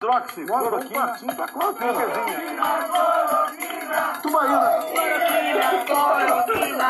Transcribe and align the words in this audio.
Droxy, 0.00 0.46
cloroquina, 0.46 1.14
tinta, 1.18 1.46
cloroquina. 1.46 1.92
Tubaína. 4.22 4.60
Cloroquina, 5.86 6.88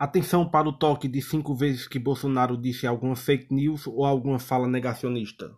Atenção 0.00 0.50
para 0.50 0.68
o 0.68 0.72
toque 0.72 1.06
de 1.06 1.22
cinco 1.22 1.54
vezes 1.54 1.86
que 1.86 1.96
Bolsonaro 1.96 2.56
disse 2.56 2.88
alguma 2.88 3.14
fake 3.14 3.54
news 3.54 3.86
ou 3.86 4.04
alguma 4.04 4.40
fala 4.40 4.66
negacionista. 4.66 5.54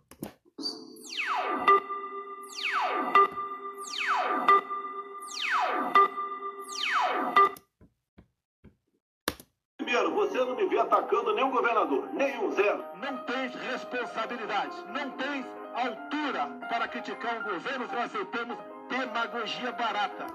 Primeiro, 9.77 10.13
você 10.13 10.37
não 10.37 10.55
me 10.55 10.67
vê 10.67 10.77
atacando 10.77 11.33
nenhum 11.33 11.49
governador, 11.49 12.07
nenhum, 12.13 12.51
zero. 12.51 12.83
Não 13.01 13.07
tens 13.49 13.71
responsabilidade, 13.71 14.75
não 14.93 15.11
tens 15.11 15.45
altura 15.73 16.47
para 16.69 16.87
criticar 16.87 17.39
um 17.39 17.43
governo 17.43 17.87
se 17.87 17.95
nós 17.95 18.05
aceitamos 18.05 18.57
demagogia 18.89 19.71
barata. 19.71 20.27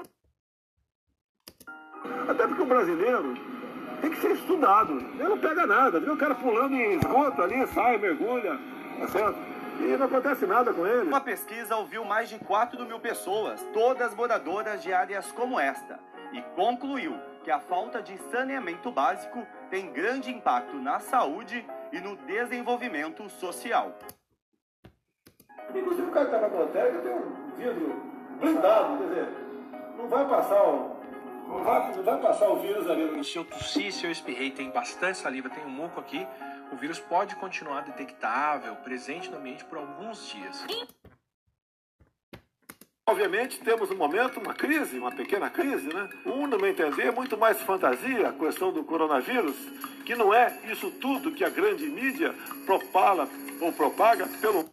Até 2.28 2.46
porque 2.46 2.62
o 2.62 2.66
brasileiro 2.66 3.34
tem 4.00 4.10
que 4.10 4.20
ser 4.20 4.32
estudado. 4.32 4.98
Ele 4.98 5.28
não 5.28 5.38
pega 5.38 5.66
nada, 5.66 6.00
viu? 6.00 6.14
O 6.14 6.18
cara 6.18 6.34
pulando 6.34 6.74
em 6.74 6.96
esgoto 6.96 7.42
ali, 7.42 7.66
sai, 7.68 7.98
mergulha, 7.98 8.58
tá 9.00 9.08
certo? 9.08 9.38
E 9.80 9.96
não 9.96 10.06
acontece 10.06 10.46
nada 10.46 10.72
com 10.72 10.86
ele. 10.86 11.08
Uma 11.08 11.20
pesquisa 11.20 11.76
ouviu 11.76 12.04
mais 12.04 12.28
de 12.28 12.38
4 12.38 12.84
mil 12.86 13.00
pessoas, 13.00 13.60
todas 13.72 14.14
moradoras 14.14 14.82
de 14.82 14.92
áreas 14.92 15.32
como 15.32 15.58
esta, 15.58 15.98
e 16.32 16.40
concluiu 16.54 17.18
que 17.42 17.50
a 17.50 17.60
falta 17.60 18.00
de 18.00 18.16
saneamento 18.30 18.90
básico 18.90 19.46
tem 19.70 19.92
grande 19.92 20.30
impacto 20.30 20.76
na 20.76 21.00
saúde 21.00 21.66
e 21.94 22.00
no 22.00 22.16
desenvolvimento 22.16 23.28
social. 23.30 23.96
Inclusive 25.72 26.08
o 26.08 26.10
cara 26.10 26.26
que 26.28 26.34
está 26.34 26.48
na 26.48 26.52
plateia 26.52 27.00
tem 27.00 27.12
um 27.12 27.56
vidro 27.56 28.02
blindado, 28.40 28.98
quer 28.98 29.08
dizer, 29.08 29.28
não 29.96 30.08
vai 30.08 30.28
passar 30.28 30.62
o, 30.64 30.96
não 31.46 31.62
vai, 31.62 31.96
não 31.96 32.02
vai 32.02 32.20
passar 32.20 32.48
o 32.48 32.56
vírus 32.58 32.90
ali. 32.90 33.24
Se 33.24 33.36
eu 33.36 33.44
tossi, 33.44 33.92
se 33.92 34.04
eu 34.04 34.10
espirrei, 34.10 34.50
tem 34.50 34.70
bastante 34.70 35.18
saliva, 35.18 35.48
tem 35.48 35.64
um 35.64 35.70
muco 35.70 36.00
aqui, 36.00 36.26
o 36.72 36.76
vírus 36.76 36.98
pode 36.98 37.36
continuar 37.36 37.82
detectável, 37.82 38.74
presente 38.76 39.30
no 39.30 39.36
ambiente 39.36 39.64
por 39.64 39.78
alguns 39.78 40.26
dias. 40.28 40.66
Obviamente 43.06 43.60
temos 43.60 43.90
um 43.90 43.96
momento, 43.96 44.40
uma 44.40 44.54
crise, 44.54 44.98
uma 44.98 45.12
pequena 45.12 45.50
crise, 45.50 45.92
né? 45.92 46.08
Um, 46.24 46.46
no 46.46 46.58
meu 46.58 46.70
entender, 46.70 47.12
muito 47.12 47.36
mais 47.36 47.60
fantasia 47.60 48.28
a 48.28 48.32
questão 48.32 48.72
do 48.72 48.82
coronavírus, 48.82 49.54
que 50.06 50.14
não 50.14 50.32
é 50.32 50.58
isso 50.70 50.90
tudo 50.90 51.30
que 51.30 51.44
a 51.44 51.50
grande 51.50 51.86
mídia 51.86 52.34
propala 52.64 53.28
ou 53.60 53.72
propaga 53.72 54.26
pelo 54.40 54.72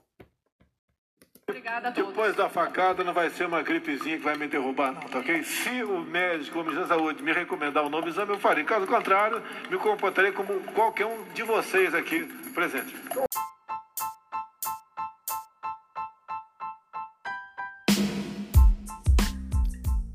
Obrigada 1.45 1.89
a 1.89 1.91
todos. 1.91 2.09
Depois 2.09 2.33
da 2.33 2.47
facada 2.47 3.03
não 3.03 3.11
vai 3.11 3.29
ser 3.29 3.45
uma 3.45 3.61
gripezinha 3.61 4.17
que 4.17 4.23
vai 4.23 4.37
me 4.37 4.47
derrubar, 4.47 4.93
não, 4.93 5.01
tá 5.01 5.19
ok? 5.19 5.43
Se 5.43 5.83
o 5.83 5.99
médico 5.99 6.59
ou 6.59 6.63
o 6.63 6.67
Ministério 6.67 6.87
da 6.87 6.95
Saúde 6.95 7.21
me 7.21 7.33
recomendar 7.33 7.83
um 7.83 7.89
novo 7.89 8.07
exame, 8.07 8.31
eu 8.31 8.39
farei. 8.39 8.63
Caso 8.63 8.87
contrário, 8.87 9.43
me 9.69 9.77
comportarei 9.77 10.31
como 10.31 10.57
qualquer 10.73 11.05
um 11.05 11.23
de 11.33 11.43
vocês 11.43 11.93
aqui 11.93 12.23
presente. 12.53 12.95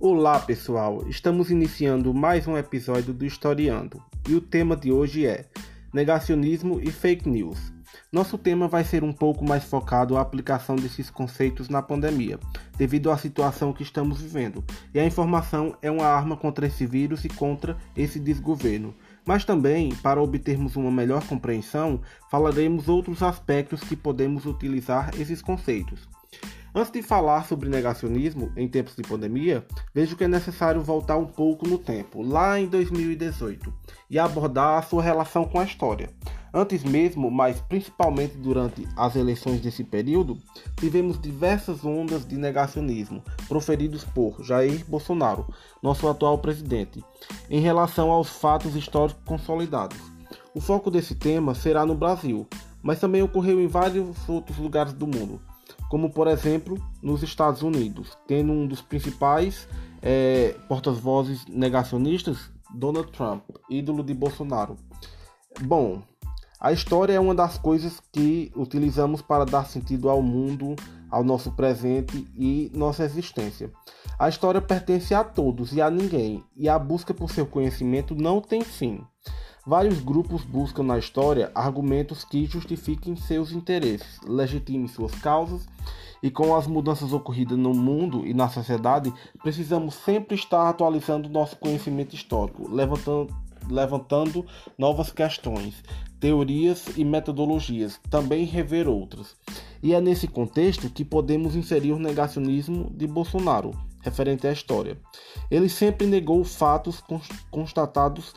Olá 0.08 0.38
pessoal, 0.38 1.02
estamos 1.08 1.50
iniciando 1.50 2.14
mais 2.14 2.46
um 2.46 2.56
episódio 2.56 3.12
do 3.12 3.26
Historiando 3.26 4.00
e 4.28 4.36
o 4.36 4.40
tema 4.40 4.76
de 4.76 4.92
hoje 4.92 5.26
é 5.26 5.46
Negacionismo 5.92 6.80
e 6.80 6.92
Fake 6.92 7.28
News. 7.28 7.72
Nosso 8.12 8.38
tema 8.38 8.68
vai 8.68 8.84
ser 8.84 9.02
um 9.02 9.12
pouco 9.12 9.44
mais 9.44 9.64
focado 9.64 10.16
à 10.16 10.20
aplicação 10.20 10.76
desses 10.76 11.10
conceitos 11.10 11.68
na 11.68 11.82
pandemia, 11.82 12.38
devido 12.78 13.10
à 13.10 13.18
situação 13.18 13.72
que 13.72 13.82
estamos 13.82 14.20
vivendo, 14.20 14.62
e 14.94 15.00
a 15.00 15.04
informação 15.04 15.76
é 15.82 15.90
uma 15.90 16.06
arma 16.06 16.36
contra 16.36 16.68
esse 16.68 16.86
vírus 16.86 17.24
e 17.24 17.28
contra 17.28 17.76
esse 17.96 18.20
desgoverno. 18.20 18.94
Mas 19.24 19.44
também, 19.44 19.92
para 20.04 20.22
obtermos 20.22 20.76
uma 20.76 20.92
melhor 20.92 21.26
compreensão, 21.26 22.00
falaremos 22.30 22.88
outros 22.88 23.24
aspectos 23.24 23.80
que 23.80 23.96
podemos 23.96 24.46
utilizar 24.46 25.10
esses 25.18 25.42
conceitos. 25.42 26.08
Antes 26.78 26.92
de 26.92 27.00
falar 27.00 27.46
sobre 27.46 27.70
negacionismo 27.70 28.52
em 28.54 28.68
tempos 28.68 28.94
de 28.94 29.02
pandemia, 29.02 29.64
vejo 29.94 30.14
que 30.14 30.24
é 30.24 30.28
necessário 30.28 30.82
voltar 30.82 31.16
um 31.16 31.24
pouco 31.24 31.66
no 31.66 31.78
tempo, 31.78 32.20
lá 32.20 32.60
em 32.60 32.66
2018, 32.66 33.72
e 34.10 34.18
abordar 34.18 34.76
a 34.78 34.82
sua 34.82 35.02
relação 35.02 35.46
com 35.46 35.58
a 35.58 35.64
história. 35.64 36.10
Antes 36.52 36.84
mesmo, 36.84 37.30
mas 37.30 37.62
principalmente 37.62 38.36
durante 38.36 38.86
as 38.94 39.16
eleições 39.16 39.62
desse 39.62 39.82
período, 39.84 40.36
tivemos 40.76 41.18
diversas 41.18 41.82
ondas 41.82 42.28
de 42.28 42.36
negacionismo 42.36 43.24
proferidos 43.48 44.04
por 44.04 44.44
Jair 44.44 44.84
Bolsonaro, 44.86 45.46
nosso 45.82 46.06
atual 46.06 46.36
presidente, 46.36 47.02
em 47.48 47.60
relação 47.60 48.10
aos 48.10 48.28
fatos 48.28 48.76
históricos 48.76 49.22
consolidados. 49.24 49.96
O 50.54 50.60
foco 50.60 50.90
desse 50.90 51.14
tema 51.14 51.54
será 51.54 51.86
no 51.86 51.94
Brasil, 51.94 52.46
mas 52.82 53.00
também 53.00 53.22
ocorreu 53.22 53.62
em 53.62 53.66
vários 53.66 54.28
outros 54.28 54.58
lugares 54.58 54.92
do 54.92 55.06
mundo 55.06 55.40
como 55.88 56.10
por 56.10 56.26
exemplo 56.26 56.76
nos 57.02 57.22
Estados 57.22 57.62
Unidos, 57.62 58.16
tendo 58.26 58.52
um 58.52 58.66
dos 58.66 58.80
principais 58.80 59.68
é, 60.02 60.54
porta-vozes 60.68 61.46
negacionistas, 61.46 62.50
Donald 62.74 63.10
Trump, 63.12 63.42
ídolo 63.70 64.02
de 64.02 64.14
Bolsonaro. 64.14 64.76
Bom, 65.62 66.02
a 66.60 66.72
história 66.72 67.12
é 67.12 67.20
uma 67.20 67.34
das 67.34 67.58
coisas 67.58 68.00
que 68.12 68.50
utilizamos 68.56 69.22
para 69.22 69.44
dar 69.44 69.66
sentido 69.66 70.08
ao 70.08 70.22
mundo, 70.22 70.74
ao 71.10 71.22
nosso 71.22 71.52
presente 71.52 72.26
e 72.34 72.70
nossa 72.74 73.04
existência. 73.04 73.70
A 74.18 74.28
história 74.28 74.60
pertence 74.60 75.14
a 75.14 75.22
todos 75.22 75.72
e 75.72 75.82
a 75.82 75.90
ninguém, 75.90 76.42
e 76.56 76.68
a 76.68 76.78
busca 76.78 77.12
por 77.12 77.30
seu 77.30 77.46
conhecimento 77.46 78.14
não 78.14 78.40
tem 78.40 78.62
fim. 78.62 79.04
Vários 79.66 79.98
grupos 79.98 80.44
buscam 80.44 80.84
na 80.84 80.96
história 80.96 81.50
argumentos 81.52 82.24
que 82.24 82.46
justifiquem 82.46 83.16
seus 83.16 83.50
interesses, 83.50 84.20
legitimem 84.24 84.86
suas 84.86 85.12
causas, 85.16 85.66
e 86.22 86.30
com 86.30 86.54
as 86.54 86.68
mudanças 86.68 87.12
ocorridas 87.12 87.58
no 87.58 87.74
mundo 87.74 88.24
e 88.24 88.32
na 88.32 88.48
sociedade, 88.48 89.12
precisamos 89.42 89.96
sempre 89.96 90.36
estar 90.36 90.68
atualizando 90.68 91.28
nosso 91.28 91.56
conhecimento 91.56 92.14
histórico, 92.14 92.70
levantando, 92.70 93.34
levantando 93.68 94.46
novas 94.78 95.10
questões, 95.10 95.82
teorias 96.20 96.96
e 96.96 97.04
metodologias, 97.04 98.00
também 98.08 98.44
rever 98.44 98.88
outras. 98.88 99.34
E 99.82 99.92
é 99.92 100.00
nesse 100.00 100.28
contexto 100.28 100.88
que 100.88 101.04
podemos 101.04 101.56
inserir 101.56 101.90
o 101.90 101.98
negacionismo 101.98 102.88
de 102.94 103.08
Bolsonaro, 103.08 103.72
referente 104.00 104.46
à 104.46 104.52
história. 104.52 104.96
Ele 105.50 105.68
sempre 105.68 106.06
negou 106.06 106.44
fatos 106.44 107.02
constatados 107.50 108.32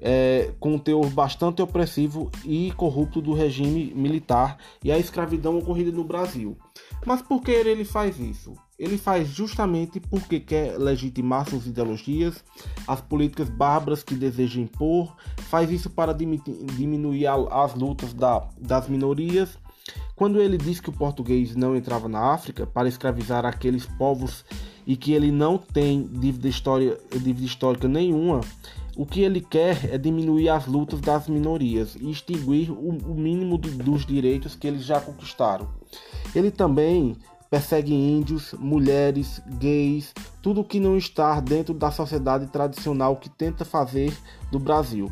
é, 0.00 0.52
com 0.60 0.74
um 0.74 0.78
teor 0.78 1.08
bastante 1.10 1.60
opressivo 1.60 2.30
e 2.44 2.72
corrupto 2.76 3.20
do 3.20 3.32
regime 3.32 3.92
militar 3.94 4.58
e 4.82 4.92
a 4.92 4.98
escravidão 4.98 5.58
ocorrida 5.58 5.90
no 5.90 6.04
Brasil. 6.04 6.56
Mas 7.04 7.22
por 7.22 7.42
que 7.42 7.50
ele 7.50 7.84
faz 7.84 8.18
isso? 8.18 8.54
Ele 8.78 8.96
faz 8.96 9.28
justamente 9.28 9.98
porque 9.98 10.38
quer 10.38 10.78
legitimar 10.78 11.48
suas 11.48 11.66
ideologias, 11.66 12.44
as 12.86 13.00
políticas 13.00 13.48
bárbaras 13.48 14.04
que 14.04 14.14
deseja 14.14 14.60
impor, 14.60 15.16
faz 15.48 15.70
isso 15.70 15.90
para 15.90 16.12
diminuir 16.12 17.26
as 17.26 17.74
lutas 17.74 18.14
da, 18.14 18.48
das 18.56 18.88
minorias. 18.88 19.58
Quando 20.14 20.40
ele 20.40 20.56
diz 20.56 20.80
que 20.80 20.90
o 20.90 20.92
português 20.92 21.56
não 21.56 21.74
entrava 21.74 22.08
na 22.08 22.32
África 22.32 22.66
para 22.66 22.88
escravizar 22.88 23.44
aqueles 23.44 23.86
povos 23.86 24.44
e 24.86 24.96
que 24.96 25.12
ele 25.12 25.32
não 25.32 25.58
tem 25.58 26.06
dívida, 26.06 26.48
história, 26.48 26.98
dívida 27.12 27.46
histórica 27.46 27.88
nenhuma, 27.88 28.40
o 28.98 29.06
que 29.06 29.20
ele 29.20 29.40
quer 29.40 29.94
é 29.94 29.96
diminuir 29.96 30.48
as 30.48 30.66
lutas 30.66 31.00
das 31.00 31.28
minorias 31.28 31.94
e 31.94 32.10
extinguir 32.10 32.72
o, 32.72 32.88
o 32.88 33.14
mínimo 33.14 33.56
do, 33.56 33.70
dos 33.70 34.04
direitos 34.04 34.56
que 34.56 34.66
eles 34.66 34.84
já 34.84 35.00
conquistaram. 35.00 35.68
Ele 36.34 36.50
também 36.50 37.16
persegue 37.48 37.94
índios, 37.94 38.52
mulheres, 38.58 39.40
gays, 39.46 40.12
tudo 40.42 40.64
que 40.64 40.80
não 40.80 40.96
está 40.96 41.38
dentro 41.38 41.72
da 41.72 41.92
sociedade 41.92 42.48
tradicional 42.48 43.14
que 43.14 43.30
tenta 43.30 43.64
fazer 43.64 44.12
do 44.50 44.58
Brasil. 44.58 45.08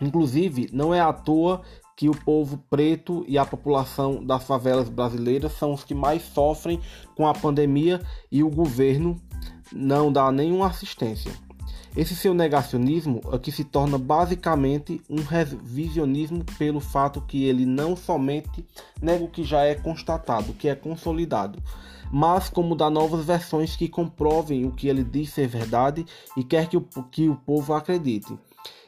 Inclusive, 0.00 0.70
não 0.72 0.94
é 0.94 1.00
à 1.00 1.12
toa 1.12 1.60
que 1.94 2.08
o 2.08 2.16
povo 2.16 2.64
preto 2.70 3.26
e 3.28 3.36
a 3.36 3.44
população 3.44 4.24
das 4.24 4.42
favelas 4.44 4.88
brasileiras 4.88 5.52
são 5.52 5.74
os 5.74 5.84
que 5.84 5.94
mais 5.94 6.22
sofrem 6.22 6.80
com 7.14 7.28
a 7.28 7.34
pandemia 7.34 8.00
e 8.30 8.42
o 8.42 8.48
governo 8.48 9.20
não 9.70 10.10
dá 10.10 10.32
nenhuma 10.32 10.68
assistência. 10.68 11.30
Esse 11.94 12.16
seu 12.16 12.32
negacionismo 12.32 13.20
aqui 13.30 13.52
se 13.52 13.64
torna 13.64 13.98
basicamente 13.98 15.02
um 15.10 15.22
revisionismo 15.22 16.42
pelo 16.56 16.80
fato 16.80 17.20
que 17.20 17.44
ele 17.44 17.66
não 17.66 17.94
somente 17.94 18.64
nega 19.00 19.22
o 19.22 19.28
que 19.28 19.44
já 19.44 19.62
é 19.64 19.74
constatado, 19.74 20.54
que 20.54 20.68
é 20.68 20.74
consolidado, 20.74 21.62
mas 22.10 22.48
como 22.48 22.74
dá 22.74 22.88
novas 22.88 23.26
versões 23.26 23.76
que 23.76 23.88
comprovem 23.88 24.64
o 24.64 24.72
que 24.72 24.88
ele 24.88 25.04
diz 25.04 25.34
ser 25.34 25.46
verdade 25.46 26.06
e 26.34 26.42
quer 26.42 26.66
que 26.66 26.78
o, 26.78 26.82
que 27.10 27.28
o 27.28 27.36
povo 27.36 27.74
acredite. 27.74 28.38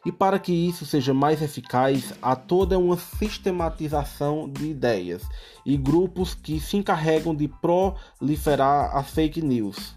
E 0.07 0.11
para 0.11 0.39
que 0.39 0.53
isso 0.53 0.87
seja 0.87 1.13
mais 1.13 1.43
eficaz, 1.43 2.15
há 2.23 2.35
toda 2.35 2.79
uma 2.79 2.97
sistematização 2.97 4.49
de 4.49 4.71
ideias 4.71 5.23
e 5.65 5.77
grupos 5.77 6.35
que 6.35 6.59
se 6.59 6.79
encarregam 6.79 7.35
de 7.35 7.49
proliferar 7.49 8.97
as 8.97 9.11
fake 9.11 9.43
news. 9.43 9.95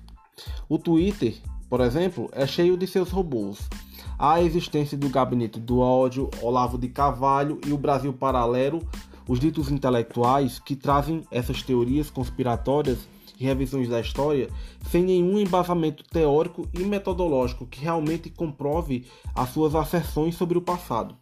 O 0.69 0.77
Twitter, 0.77 1.35
por 1.69 1.81
exemplo, 1.81 2.29
é 2.31 2.47
cheio 2.47 2.77
de 2.77 2.87
seus 2.87 3.09
robôs. 3.09 3.69
Há 4.17 4.33
a 4.33 4.41
existência 4.41 4.97
do 4.97 5.09
Gabinete 5.09 5.59
do 5.59 5.79
Ódio, 5.79 6.29
Olavo 6.41 6.77
de 6.77 6.87
Carvalho 6.87 7.59
e 7.65 7.71
o 7.71 7.77
Brasil 7.77 8.13
Paralelo, 8.13 8.81
os 9.27 9.39
ditos 9.39 9.69
intelectuais 9.69 10.59
que 10.59 10.75
trazem 10.75 11.23
essas 11.29 11.61
teorias 11.61 12.09
conspiratórias 12.09 13.07
e 13.39 13.43
revisões 13.43 13.87
da 13.87 13.99
história 13.99 14.49
sem 14.89 15.03
nenhum 15.03 15.37
embasamento 15.37 16.03
teórico 16.03 16.67
e 16.73 16.83
metodológico 16.83 17.67
que 17.67 17.81
realmente 17.81 18.29
comprove 18.29 19.05
as 19.35 19.49
suas 19.49 19.75
asserções 19.75 20.35
sobre 20.35 20.57
o 20.57 20.61
passado. 20.61 21.15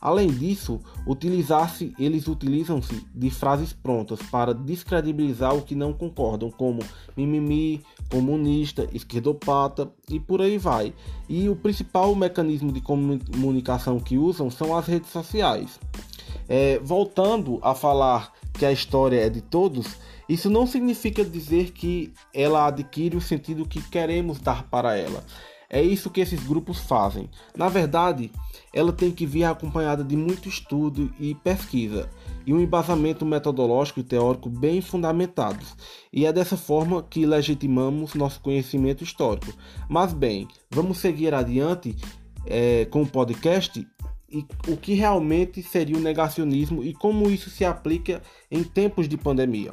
Além 0.00 0.28
disso, 0.28 0.80
utilizar-se, 1.06 1.92
eles 1.98 2.28
utilizam-se 2.28 3.04
de 3.14 3.30
frases 3.30 3.72
prontas 3.72 4.20
para 4.30 4.54
descredibilizar 4.54 5.54
o 5.56 5.62
que 5.62 5.74
não 5.74 5.92
concordam, 5.92 6.50
como 6.50 6.80
mimimi, 7.16 7.82
comunista, 8.08 8.88
esquerdopata 8.92 9.90
e 10.08 10.20
por 10.20 10.40
aí 10.40 10.56
vai. 10.56 10.94
E 11.28 11.48
o 11.48 11.56
principal 11.56 12.14
mecanismo 12.14 12.72
de 12.72 12.80
comunicação 12.80 13.98
que 13.98 14.16
usam 14.16 14.50
são 14.50 14.76
as 14.76 14.86
redes 14.86 15.10
sociais. 15.10 15.80
É, 16.48 16.78
voltando 16.78 17.58
a 17.60 17.74
falar 17.74 18.32
que 18.54 18.64
a 18.64 18.72
história 18.72 19.20
é 19.20 19.28
de 19.28 19.40
todos, 19.40 19.96
isso 20.28 20.48
não 20.48 20.66
significa 20.66 21.24
dizer 21.24 21.72
que 21.72 22.12
ela 22.32 22.66
adquire 22.66 23.16
o 23.16 23.20
sentido 23.20 23.66
que 23.66 23.82
queremos 23.82 24.38
dar 24.38 24.64
para 24.68 24.96
ela. 24.96 25.24
É 25.70 25.82
isso 25.82 26.10
que 26.10 26.20
esses 26.20 26.42
grupos 26.42 26.78
fazem. 26.78 27.28
Na 27.54 27.68
verdade, 27.68 28.30
ela 28.72 28.92
tem 28.92 29.10
que 29.10 29.26
vir 29.26 29.44
acompanhada 29.44 30.02
de 30.02 30.16
muito 30.16 30.48
estudo 30.48 31.12
e 31.20 31.34
pesquisa 31.34 32.08
e 32.46 32.54
um 32.54 32.60
embasamento 32.60 33.26
metodológico 33.26 34.00
e 34.00 34.04
teórico 34.04 34.48
bem 34.48 34.80
fundamentados. 34.80 35.76
E 36.10 36.24
é 36.24 36.32
dessa 36.32 36.56
forma 36.56 37.02
que 37.02 37.26
legitimamos 37.26 38.14
nosso 38.14 38.40
conhecimento 38.40 39.04
histórico. 39.04 39.52
Mas 39.88 40.14
bem, 40.14 40.48
vamos 40.70 40.98
seguir 40.98 41.34
adiante 41.34 41.94
é, 42.46 42.86
com 42.86 43.02
o 43.02 43.06
podcast 43.06 43.86
e 44.30 44.44
o 44.66 44.76
que 44.76 44.94
realmente 44.94 45.62
seria 45.62 45.96
o 45.96 46.00
negacionismo 46.00 46.82
e 46.82 46.94
como 46.94 47.30
isso 47.30 47.50
se 47.50 47.64
aplica 47.64 48.22
em 48.50 48.62
tempos 48.62 49.08
de 49.08 49.16
pandemia. 49.16 49.72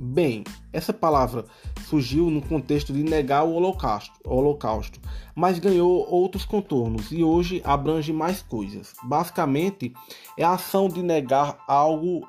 Bem, 0.00 0.44
essa 0.72 0.92
palavra 0.92 1.44
surgiu 1.88 2.30
no 2.30 2.40
contexto 2.40 2.92
de 2.92 3.02
negar 3.02 3.42
o 3.42 3.54
holocausto, 3.54 4.14
holocausto, 4.24 5.00
mas 5.34 5.58
ganhou 5.58 6.08
outros 6.08 6.44
contornos 6.44 7.10
e 7.10 7.24
hoje 7.24 7.60
abrange 7.64 8.12
mais 8.12 8.40
coisas. 8.40 8.94
Basicamente, 9.02 9.92
é 10.36 10.44
a 10.44 10.52
ação 10.52 10.88
de 10.88 11.02
negar 11.02 11.58
algo 11.66 12.28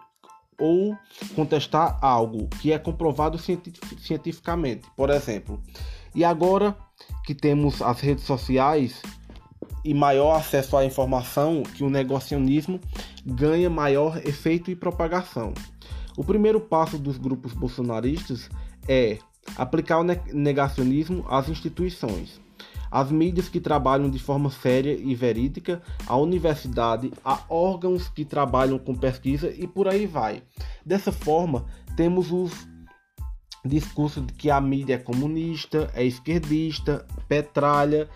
ou 0.59 0.97
contestar 1.35 1.99
algo 2.01 2.47
que 2.59 2.71
é 2.71 2.79
comprovado 2.79 3.37
cientificamente, 3.37 4.87
por 4.95 5.11
exemplo. 5.11 5.61
E 6.15 6.25
agora 6.25 6.75
que 7.23 7.35
temos 7.35 7.83
as 7.83 7.99
redes 7.99 8.23
sociais, 8.23 8.99
e 9.83 9.93
maior 9.93 10.35
acesso 10.35 10.75
à 10.75 10.83
informação 10.83 11.63
que 11.63 11.83
o 11.83 11.89
negacionismo 11.89 12.79
ganha 13.25 13.69
maior 13.69 14.17
efeito 14.25 14.69
e 14.69 14.75
propagação. 14.75 15.53
O 16.19 16.23
primeiro 16.25 16.59
passo 16.59 16.97
dos 16.97 17.17
grupos 17.17 17.53
bolsonaristas 17.53 18.49
é 18.85 19.19
aplicar 19.55 19.99
o 19.99 20.03
negacionismo 20.03 21.25
às 21.29 21.47
instituições, 21.47 22.41
às 22.91 23.09
mídias 23.09 23.47
que 23.47 23.61
trabalham 23.61 24.09
de 24.09 24.19
forma 24.19 24.49
séria 24.49 24.91
e 24.91 25.15
verídica, 25.15 25.81
à 26.05 26.17
universidade, 26.17 27.09
a 27.23 27.39
órgãos 27.47 28.09
que 28.09 28.25
trabalham 28.25 28.77
com 28.77 28.93
pesquisa 28.93 29.49
e 29.49 29.65
por 29.65 29.87
aí 29.87 30.05
vai. 30.05 30.43
Dessa 30.85 31.13
forma, 31.13 31.65
temos 31.95 32.33
os 32.33 32.67
discursos 33.63 34.27
de 34.27 34.33
que 34.33 34.51
a 34.51 34.59
mídia 34.59 34.95
é 34.95 34.97
comunista, 34.97 35.89
é 35.95 36.03
esquerdista, 36.03 37.07
petralha 37.29 38.09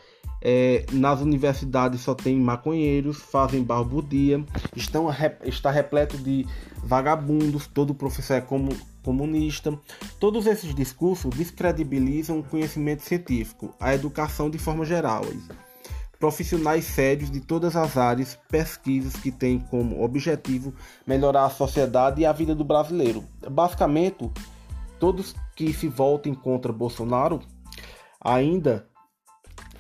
é, 0.46 0.86
nas 0.92 1.22
universidades 1.22 2.02
só 2.02 2.14
tem 2.14 2.36
maconheiros, 2.36 3.18
fazem 3.22 3.64
barbudia, 3.64 4.44
estão, 4.76 5.08
está 5.46 5.72
repleto 5.72 6.18
de 6.18 6.46
vagabundos, 6.84 7.68
todo 7.68 7.96
professor 7.96 8.36
é 8.36 8.42
como, 8.42 8.76
comunista. 9.04 9.78
Todos 10.20 10.46
esses 10.46 10.74
discursos 10.76 11.34
descredibilizam 11.36 12.40
o 12.40 12.44
conhecimento 12.44 13.04
científico, 13.04 13.74
a 13.80 13.94
educação 13.94 14.50
de 14.50 14.58
forma 14.58 14.86
geral. 14.86 15.24
Profissionais 16.20 16.86
sérios 16.86 17.30
de 17.30 17.42
todas 17.42 17.76
as 17.76 17.98
áreas, 17.98 18.38
pesquisas 18.50 19.16
que 19.16 19.32
têm 19.32 19.60
como 19.60 20.04
objetivo 20.04 20.74
melhorar 21.06 21.46
a 21.46 21.50
sociedade 21.50 22.22
e 22.22 22.26
a 22.26 22.32
vida 22.32 22.56
do 22.56 22.64
brasileiro. 22.64 23.24
Basicamente, 23.50 24.32
todos 25.00 25.36
que 25.56 25.74
se 25.74 25.88
voltem 25.88 26.34
contra 26.34 26.72
Bolsonaro 26.72 27.42
ainda 28.22 28.88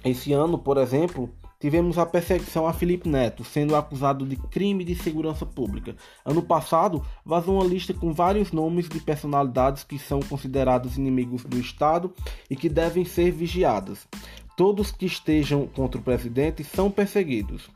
esse 0.03 0.33
ano, 0.33 0.57
por 0.57 0.77
exemplo, 0.77 1.33
tivemos 1.63 1.98
a 1.98 2.06
perseguição 2.06 2.68
a 2.68 2.74
Felipe 2.74 3.07
Neto, 3.07 3.45
sendo 3.45 3.74
acusado 3.74 4.25
de 4.25 4.36
crime 4.36 4.83
de 4.83 4.95
segurança 4.95 5.45
pública. 5.45 5.95
Ano 6.25 6.42
passado, 6.42 7.01
vazou 7.25 7.56
uma 7.56 7.63
lista 7.63 7.94
com 7.94 8.12
vários 8.12 8.51
nomes 8.51 8.89
de 8.89 9.00
personalidades 9.00 9.81
que 9.81 9.98
são 9.98 10.19
considerados 10.19 10.98
inimigos 10.98 11.45
do 11.45 11.57
Estado 11.57 12.13
e 12.50 12.56
que 12.57 12.68
devem 12.68 13.06
ser 13.06 13.31
vigiadas. 13.31 14.06
Todos 14.57 14.92
que 14.92 15.06
estejam 15.06 15.65
contra 15.65 16.01
o 16.01 16.04
presidente 16.04 16.65
são 16.65 16.92
perseguidos. 16.92 17.69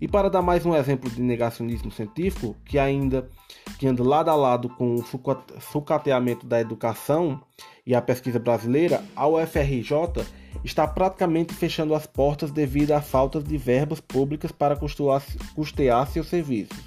E 0.00 0.06
para 0.06 0.30
dar 0.30 0.40
mais 0.40 0.64
um 0.64 0.76
exemplo 0.76 1.10
de 1.10 1.20
negacionismo 1.20 1.90
científico, 1.90 2.54
que 2.64 2.78
ainda 2.78 3.28
que 3.80 3.88
anda 3.88 4.04
lado 4.04 4.30
a 4.30 4.36
lado 4.36 4.68
com 4.68 4.94
o 4.94 5.04
sucateamento 5.60 6.46
da 6.46 6.60
educação 6.60 7.42
e 7.84 7.96
a 7.96 8.00
pesquisa 8.00 8.38
brasileira, 8.38 9.02
a 9.16 9.26
UFRJ 9.26 10.22
está 10.64 10.86
praticamente 10.86 11.54
fechando 11.54 11.94
as 11.94 12.06
portas 12.06 12.50
devido 12.50 12.92
à 12.92 13.00
falta 13.00 13.40
de 13.40 13.56
verbas 13.56 14.00
públicas 14.00 14.50
para 14.50 14.76
custear 14.76 16.06
seus 16.08 16.28
serviços. 16.28 16.78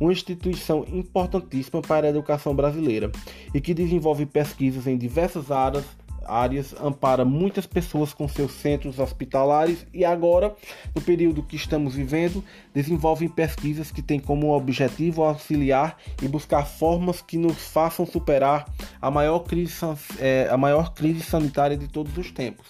Uma 0.00 0.12
instituição 0.12 0.84
importantíssima 0.88 1.80
para 1.80 2.06
a 2.06 2.10
educação 2.10 2.54
brasileira 2.54 3.10
e 3.54 3.60
que 3.60 3.72
desenvolve 3.72 4.26
pesquisas 4.26 4.86
em 4.86 4.96
diversas 4.98 5.50
áreas 5.50 5.84
áreas 6.28 6.74
ampara 6.82 7.24
muitas 7.24 7.66
pessoas 7.66 8.12
com 8.12 8.28
seus 8.28 8.52
centros 8.52 8.98
hospitalares 8.98 9.86
e 9.92 10.04
agora, 10.04 10.54
no 10.94 11.00
período 11.00 11.42
que 11.42 11.56
estamos 11.56 11.94
vivendo, 11.94 12.44
desenvolvem 12.74 13.28
pesquisas 13.28 13.90
que 13.90 14.02
têm 14.02 14.18
como 14.18 14.54
objetivo 14.54 15.22
auxiliar 15.22 15.96
e 16.22 16.28
buscar 16.28 16.64
formas 16.64 17.22
que 17.22 17.38
nos 17.38 17.56
façam 17.68 18.04
superar 18.04 18.68
a 19.00 19.10
maior 19.10 19.40
crise, 19.40 19.74
é, 20.18 20.48
a 20.50 20.56
maior 20.56 20.92
crise 20.94 21.20
sanitária 21.20 21.76
de 21.76 21.88
todos 21.88 22.16
os 22.18 22.30
tempos. 22.30 22.66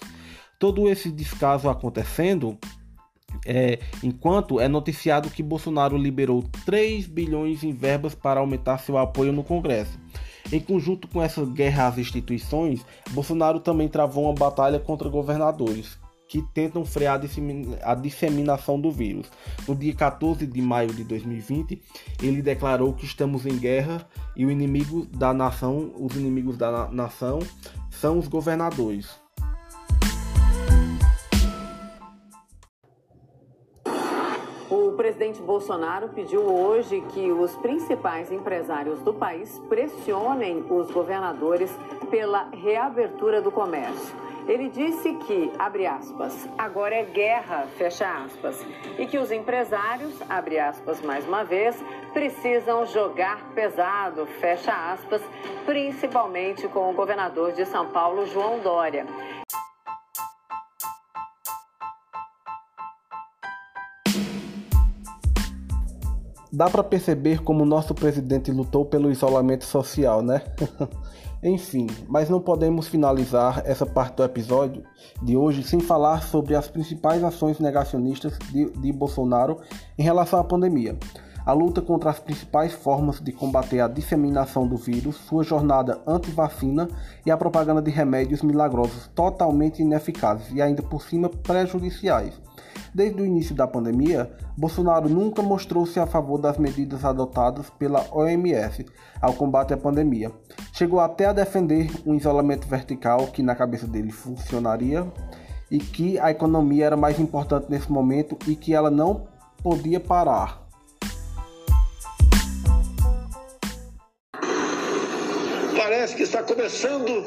Todo 0.59 0.89
esse 0.89 1.11
descaso 1.11 1.69
acontecendo, 1.69 2.57
é, 3.45 3.79
enquanto 4.03 4.59
é 4.59 4.67
noticiado 4.67 5.29
que 5.29 5.43
Bolsonaro 5.43 5.97
liberou 5.97 6.43
3 6.65 7.05
bilhões 7.07 7.63
em 7.63 7.71
verbas 7.71 8.15
para 8.15 8.39
aumentar 8.39 8.79
seu 8.79 8.97
apoio 8.97 9.31
no 9.31 9.43
Congresso. 9.43 9.99
Em 10.51 10.59
conjunto 10.59 11.07
com 11.07 11.21
essa 11.21 11.45
guerra 11.45 11.87
às 11.87 11.97
instituições, 11.97 12.85
Bolsonaro 13.11 13.59
também 13.59 13.87
travou 13.87 14.23
uma 14.23 14.33
batalha 14.33 14.79
contra 14.79 15.09
governadores 15.09 15.97
que 16.27 16.41
tentam 16.41 16.83
frear 16.85 17.19
a 17.83 17.95
disseminação 17.95 18.79
do 18.79 18.91
vírus. 18.91 19.31
No 19.67 19.75
dia 19.75 19.93
14 19.93 20.45
de 20.45 20.61
maio 20.61 20.93
de 20.93 21.03
2020, 21.03 21.81
ele 22.21 22.41
declarou 22.41 22.93
que 22.93 23.05
estamos 23.05 23.45
em 23.45 23.57
guerra 23.57 24.07
e 24.35 24.45
o 24.45 24.51
inimigo 24.51 25.05
da 25.05 25.33
nação, 25.33 25.93
os 25.97 26.15
inimigos 26.15 26.57
da 26.57 26.89
nação 26.91 27.39
são 27.89 28.19
os 28.19 28.27
governadores. 28.27 29.26
Presidente 34.97 35.41
Bolsonaro 35.41 36.09
pediu 36.09 36.41
hoje 36.41 37.01
que 37.13 37.31
os 37.31 37.55
principais 37.57 38.31
empresários 38.31 38.99
do 39.01 39.13
país 39.13 39.61
pressionem 39.69 40.65
os 40.69 40.89
governadores 40.89 41.71
pela 42.09 42.49
reabertura 42.51 43.39
do 43.39 43.51
comércio. 43.51 44.15
Ele 44.47 44.69
disse 44.69 45.13
que, 45.13 45.51
abre 45.59 45.85
aspas, 45.85 46.47
agora 46.57 46.95
é 46.95 47.03
guerra, 47.03 47.67
fecha 47.77 48.09
aspas, 48.23 48.65
e 48.97 49.05
que 49.05 49.17
os 49.17 49.29
empresários, 49.29 50.13
abre 50.27 50.57
aspas 50.57 51.01
mais 51.01 51.27
uma 51.27 51.43
vez, 51.43 51.75
precisam 52.13 52.85
jogar 52.85 53.49
pesado, 53.53 54.25
fecha 54.39 54.71
aspas, 54.93 55.21
principalmente 55.65 56.67
com 56.69 56.89
o 56.89 56.93
governador 56.93 57.51
de 57.51 57.65
São 57.65 57.87
Paulo, 57.87 58.25
João 58.25 58.59
Dória. 58.59 59.05
Dá 66.57 66.67
para 66.71 66.83
perceber 66.83 67.43
como 67.43 67.63
nosso 67.63 67.93
presidente 67.93 68.51
lutou 68.51 68.83
pelo 68.83 69.11
isolamento 69.11 69.63
social, 69.63 70.23
né? 70.23 70.41
Enfim, 71.43 71.85
mas 72.07 72.31
não 72.31 72.41
podemos 72.41 72.87
finalizar 72.87 73.61
essa 73.63 73.85
parte 73.85 74.15
do 74.15 74.23
episódio 74.23 74.83
de 75.21 75.37
hoje 75.37 75.61
sem 75.61 75.79
falar 75.79 76.23
sobre 76.23 76.55
as 76.55 76.67
principais 76.67 77.23
ações 77.23 77.59
negacionistas 77.59 78.39
de, 78.51 78.71
de 78.71 78.91
Bolsonaro 78.91 79.59
em 79.99 80.01
relação 80.01 80.39
à 80.39 80.43
pandemia 80.43 80.97
a 81.45 81.53
luta 81.53 81.81
contra 81.81 82.09
as 82.09 82.19
principais 82.19 82.73
formas 82.73 83.21
de 83.21 83.31
combater 83.31 83.79
a 83.79 83.87
disseminação 83.87 84.67
do 84.67 84.75
vírus, 84.75 85.15
sua 85.15 85.45
jornada 85.45 86.01
anti-vacina 86.05 86.89
e 87.25 87.31
a 87.31 87.37
propaganda 87.37 87.81
de 87.81 87.89
remédios 87.89 88.41
milagrosos 88.41 89.07
totalmente 89.15 89.81
ineficazes 89.81 90.51
e 90.51 90.61
ainda 90.61 90.83
por 90.83 91.01
cima 91.01 91.29
prejudiciais. 91.29 92.46
Desde 92.97 93.21
o 93.21 93.25
início 93.27 93.53
da 93.53 93.67
pandemia, 93.67 94.27
Bolsonaro 94.57 95.07
nunca 95.07 95.43
mostrou-se 95.43 95.99
a 95.99 96.07
favor 96.07 96.39
das 96.39 96.57
medidas 96.57 97.05
adotadas 97.05 97.69
pela 97.69 98.03
OMS 98.11 98.87
ao 99.21 99.33
combate 99.33 99.71
à 99.71 99.77
pandemia. 99.77 100.31
Chegou 100.73 100.99
até 100.99 101.27
a 101.27 101.31
defender 101.31 101.91
um 102.07 102.15
isolamento 102.15 102.67
vertical 102.67 103.27
que 103.27 103.43
na 103.43 103.53
cabeça 103.53 103.85
dele 103.85 104.11
funcionaria 104.11 105.05
e 105.69 105.77
que 105.77 106.17
a 106.17 106.31
economia 106.31 106.87
era 106.87 106.97
mais 106.97 107.19
importante 107.19 107.67
nesse 107.69 107.91
momento 107.91 108.35
e 108.47 108.55
que 108.55 108.73
ela 108.73 108.89
não 108.89 109.27
podia 109.61 109.99
parar. 109.99 110.67
parece 116.07 116.15
que 116.15 116.23
está 116.23 116.41
começando 116.43 117.23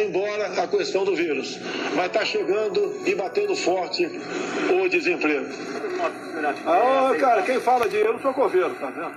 ir 0.00 0.08
embora 0.08 0.62
a 0.62 0.66
questão 0.68 1.04
do 1.04 1.14
vírus. 1.14 1.58
Mas 1.94 2.06
está 2.06 2.24
chegando 2.24 3.02
e 3.06 3.14
batendo 3.14 3.54
forte 3.56 4.04
o 4.04 4.88
desemprego. 4.88 5.46
Ah, 6.66 7.12
cara, 7.18 7.42
quem 7.42 7.60
fala 7.60 7.88
de 7.88 7.96
eu 7.96 8.14
não 8.14 8.20
sou 8.20 8.34
coveiro, 8.34 8.74
tá 8.74 8.90
vendo? 8.90 9.14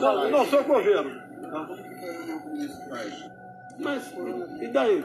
Não, 0.00 0.30
não 0.30 0.46
sou 0.46 0.64
coveiro. 0.64 1.22
Mas, 3.78 4.14
e 4.60 4.68
daí? 4.68 5.04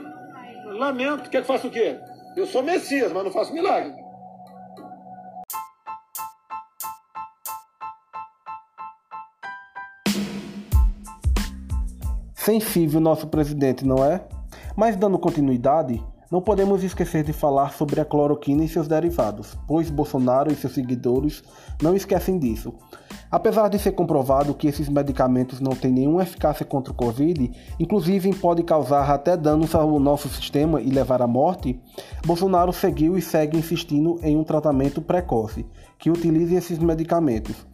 Lamento, 0.65 1.29
quer 1.29 1.41
que 1.41 1.47
faça 1.47 1.67
o 1.67 1.71
quê? 1.71 1.99
Eu 2.35 2.45
sou 2.45 2.63
Messias, 2.63 3.11
mas 3.11 3.23
não 3.23 3.31
faço 3.31 3.53
milagre. 3.53 4.04
Sensível 12.45 13.01
nosso 13.01 13.25
presidente, 13.25 13.83
não 13.83 14.05
é? 14.05 14.21
Mas 14.75 14.95
dando 14.95 15.17
continuidade, 15.17 15.99
não 16.29 16.39
podemos 16.39 16.83
esquecer 16.83 17.23
de 17.23 17.33
falar 17.33 17.73
sobre 17.73 17.99
a 17.99 18.05
cloroquina 18.05 18.63
e 18.63 18.67
seus 18.67 18.87
derivados, 18.87 19.57
pois 19.67 19.89
Bolsonaro 19.89 20.53
e 20.53 20.55
seus 20.55 20.75
seguidores 20.75 21.43
não 21.81 21.95
esquecem 21.95 22.37
disso. 22.37 22.71
Apesar 23.31 23.67
de 23.67 23.79
ser 23.79 23.93
comprovado 23.93 24.53
que 24.53 24.67
esses 24.67 24.87
medicamentos 24.87 25.59
não 25.59 25.71
têm 25.71 25.91
nenhuma 25.91 26.21
eficácia 26.21 26.63
contra 26.63 26.93
o 26.93 26.95
Covid, 26.95 27.51
inclusive 27.79 28.35
pode 28.35 28.61
causar 28.61 29.09
até 29.09 29.35
danos 29.35 29.73
ao 29.73 29.99
nosso 29.99 30.29
sistema 30.29 30.79
e 30.79 30.91
levar 30.91 31.23
à 31.23 31.27
morte, 31.27 31.81
Bolsonaro 32.27 32.71
seguiu 32.71 33.17
e 33.17 33.23
segue 33.23 33.57
insistindo 33.57 34.19
em 34.21 34.37
um 34.37 34.43
tratamento 34.43 35.01
precoce 35.01 35.65
que 35.97 36.11
utilize 36.11 36.53
esses 36.53 36.77
medicamentos. 36.77 37.65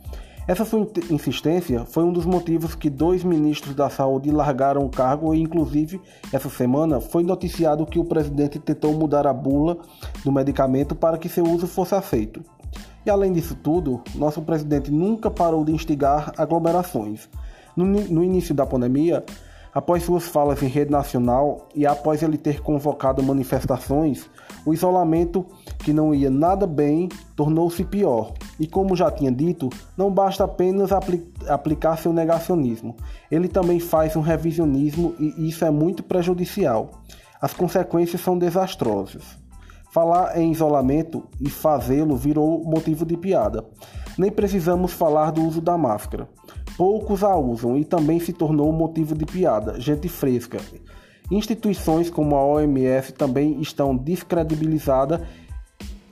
Essa 0.48 0.66
sua 0.66 0.88
insistência 1.10 1.86
foi 1.86 2.04
um 2.04 2.12
dos 2.12 2.26
motivos 2.26 2.74
que 2.74 2.90
dois 2.90 3.24
ministros 3.24 3.76
da 3.76 3.90
saúde 3.90 4.32
largaram 4.32 4.84
o 4.84 4.90
cargo 4.90 5.36
e, 5.36 5.40
inclusive, 5.40 6.02
essa 6.34 6.50
semana 6.50 7.00
foi 7.00 7.24
noticiado 7.24 7.86
que 7.86 8.00
o 8.00 8.06
presidente 8.06 8.58
tentou 8.58 8.92
mudar 8.94 9.28
a 9.28 9.34
bula 9.34 9.78
do 10.26 10.32
medicamento 10.32 10.96
para 10.96 11.20
que 11.20 11.30
seu 11.30 11.44
uso 11.44 11.68
fosse 11.68 11.94
aceito. 11.94 12.44
E 13.06 13.10
além 13.10 13.32
disso 13.32 13.56
tudo, 13.56 14.02
nosso 14.16 14.42
presidente 14.42 14.92
nunca 14.92 15.30
parou 15.30 15.64
de 15.64 15.72
instigar 15.72 16.34
aglomerações. 16.38 17.30
No, 17.76 17.86
no 17.86 18.24
início 18.24 18.54
da 18.54 18.66
pandemia, 18.66 19.24
Após 19.74 20.04
suas 20.04 20.28
falas 20.28 20.62
em 20.62 20.68
rede 20.68 20.92
nacional 20.92 21.70
e 21.74 21.86
após 21.86 22.22
ele 22.22 22.38
ter 22.38 22.62
convocado 22.62 23.24
manifestações, 23.24 24.30
o 24.66 24.74
isolamento, 24.74 25.46
que 25.80 25.94
não 25.94 26.14
ia 26.14 26.30
nada 26.30 26.68
bem, 26.68 27.08
tornou-se 27.38 27.84
pior. 27.86 28.34
E 28.60 28.68
como 28.68 28.98
já 28.98 29.10
tinha 29.10 29.32
dito, 29.32 29.70
não 29.96 30.12
basta 30.12 30.44
apenas 30.44 30.92
apli 30.92 31.26
aplicar 31.48 31.98
seu 31.98 32.12
negacionismo, 32.12 32.96
ele 33.32 33.48
também 33.48 33.80
faz 33.80 34.16
um 34.16 34.22
revisionismo 34.22 35.16
e 35.18 35.48
isso 35.48 35.64
é 35.64 35.72
muito 35.72 36.04
prejudicial. 36.04 36.92
As 37.42 37.54
consequências 37.54 38.22
são 38.22 38.38
desastrosas. 38.38 39.24
Falar 39.92 40.38
em 40.38 40.52
isolamento 40.52 41.24
e 41.40 41.50
fazê-lo 41.50 42.16
virou 42.16 42.64
motivo 42.64 43.06
de 43.06 43.18
piada. 43.18 43.66
Nem 44.22 44.30
precisamos 44.30 44.94
falar 44.94 45.32
do 45.32 45.44
uso 45.44 45.60
da 45.60 45.76
máscara. 45.76 46.30
Poucos 46.78 47.24
a 47.24 47.36
usam 47.36 47.76
e 47.76 47.84
também 47.84 48.20
se 48.20 48.32
tornou 48.32 48.72
motivo 48.72 49.16
de 49.16 49.26
piada, 49.26 49.80
gente 49.80 50.08
fresca. 50.08 50.60
Instituições 51.32 52.08
como 52.08 52.36
a 52.36 52.46
OMS 52.46 53.14
também 53.14 53.60
estão 53.60 53.98
descredibilizadas. 53.98 55.22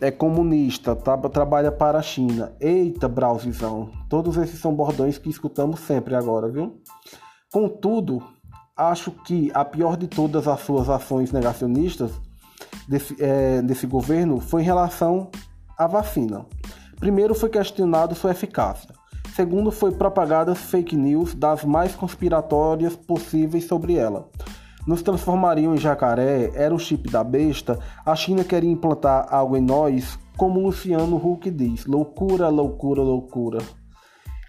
É 0.01 0.09
comunista, 0.09 0.95
tra 0.95 1.17
trabalha 1.29 1.71
para 1.71 1.99
a 1.99 2.01
China. 2.01 2.51
Eita, 2.59 3.07
Brauzizão. 3.07 3.91
Todos 4.09 4.37
esses 4.37 4.59
são 4.59 4.73
bordões 4.73 5.19
que 5.19 5.29
escutamos 5.29 5.81
sempre 5.81 6.15
agora, 6.15 6.49
viu? 6.49 6.81
Contudo, 7.53 8.23
acho 8.75 9.11
que 9.11 9.51
a 9.53 9.63
pior 9.63 9.95
de 9.95 10.07
todas 10.07 10.47
as 10.47 10.61
suas 10.61 10.89
ações 10.89 11.31
negacionistas 11.31 12.09
desse, 12.87 13.15
é, 13.19 13.61
desse 13.61 13.85
governo 13.85 14.39
foi 14.39 14.63
em 14.63 14.65
relação 14.65 15.29
à 15.77 15.85
vacina. 15.85 16.47
Primeiro 16.99 17.33
foi 17.33 17.49
questionado 17.49 18.13
sua 18.13 18.31
eficácia. 18.31 18.93
Segundo, 19.33 19.71
foi 19.71 19.91
propagadas 19.91 20.57
fake 20.57 20.97
news 20.97 21.33
das 21.33 21.63
mais 21.63 21.95
conspiratórias 21.95 22.95
possíveis 22.95 23.65
sobre 23.65 23.95
ela. 23.95 24.29
Nos 24.85 25.01
transformariam 25.01 25.73
em 25.73 25.77
jacaré, 25.77 26.51
era 26.53 26.75
o 26.75 26.79
chip 26.79 27.09
da 27.09 27.23
besta, 27.23 27.79
a 28.05 28.15
China 28.15 28.43
queria 28.43 28.69
implantar 28.69 29.27
algo 29.29 29.55
em 29.55 29.61
nós, 29.61 30.19
como 30.35 30.59
Luciano 30.59 31.15
Huck 31.15 31.49
diz: 31.51 31.85
loucura, 31.85 32.49
loucura, 32.49 33.01
loucura. 33.01 33.59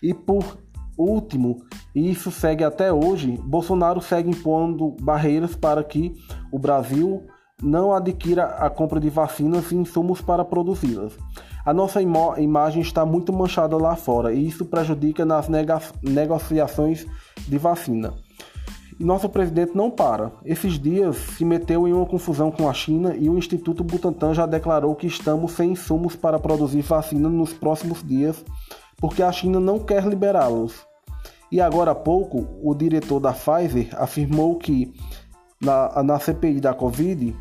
E 0.03 0.13
por 0.13 0.59
último, 0.99 1.63
e 1.95 2.11
isso 2.11 2.31
segue 2.31 2.65
até 2.65 2.93
hoje, 2.93 3.39
Bolsonaro 3.45 4.01
segue 4.01 4.31
impondo 4.31 4.97
barreiras 5.01 5.55
para 5.55 5.85
que 5.85 6.15
o 6.51 6.59
Brasil 6.59 7.27
não 7.63 7.93
adquira 7.93 8.45
a 8.45 8.71
compra 8.71 8.99
de 8.99 9.11
vacinas 9.11 9.71
e 9.71 9.77
insumos 9.77 10.21
para 10.21 10.45
produzi-las. 10.45 11.17
A 11.65 11.75
nossa 11.75 12.01
imagem 12.01 12.81
está 12.81 13.05
muito 13.05 13.33
manchada 13.33 13.77
lá 13.77 13.95
fora 13.95 14.33
e 14.33 14.47
isso 14.47 14.65
prejudica 14.65 15.25
nas 15.25 15.49
negociações 16.03 17.07
de 17.47 17.59
vacina. 17.59 18.15
E 18.99 19.05
nosso 19.05 19.29
presidente 19.31 19.75
não 19.75 19.91
para. 19.91 20.31
Esses 20.45 20.79
dias 20.79 21.17
se 21.17 21.45
meteu 21.45 21.89
em 21.89 21.93
uma 21.93 22.05
confusão 22.05 22.51
com 22.51 22.69
a 22.69 22.73
China 22.75 23.15
e 23.17 23.31
o 23.31 23.39
Instituto 23.39 23.83
Butantan 23.83 24.35
já 24.35 24.45
declarou 24.45 24.95
que 24.95 25.07
estamos 25.07 25.53
sem 25.53 25.73
insumos 25.73 26.15
para 26.15 26.39
produzir 26.39 26.83
vacina 26.83 27.29
nos 27.29 27.53
próximos 27.53 28.03
dias, 28.03 28.45
porque 28.99 29.23
a 29.23 29.33
China 29.33 29.59
não 29.59 29.79
quer 29.79 30.05
liberá-los. 30.05 30.87
E 31.51 31.61
agora 31.61 31.93
há 31.93 31.95
pouco, 31.95 32.47
o 32.63 32.75
diretor 32.75 33.21
da 33.21 33.33
Pfizer 33.33 33.89
afirmou 33.97 34.57
que 34.57 34.93
na, 35.61 36.03
na 36.03 36.19
CPI 36.19 36.61
da 36.61 36.75
Covid 36.75 37.35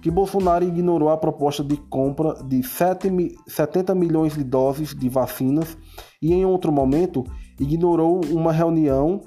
que 0.00 0.10
Bolsonaro 0.10 0.64
ignorou 0.64 1.08
a 1.08 1.16
proposta 1.16 1.64
de 1.64 1.76
compra 1.76 2.34
de 2.44 2.62
70 2.62 3.94
milhões 3.94 4.34
de 4.34 4.44
doses 4.44 4.94
de 4.94 5.08
vacinas 5.08 5.76
e, 6.22 6.32
em 6.32 6.44
outro 6.44 6.70
momento, 6.70 7.24
ignorou 7.58 8.20
uma 8.30 8.52
reunião 8.52 9.20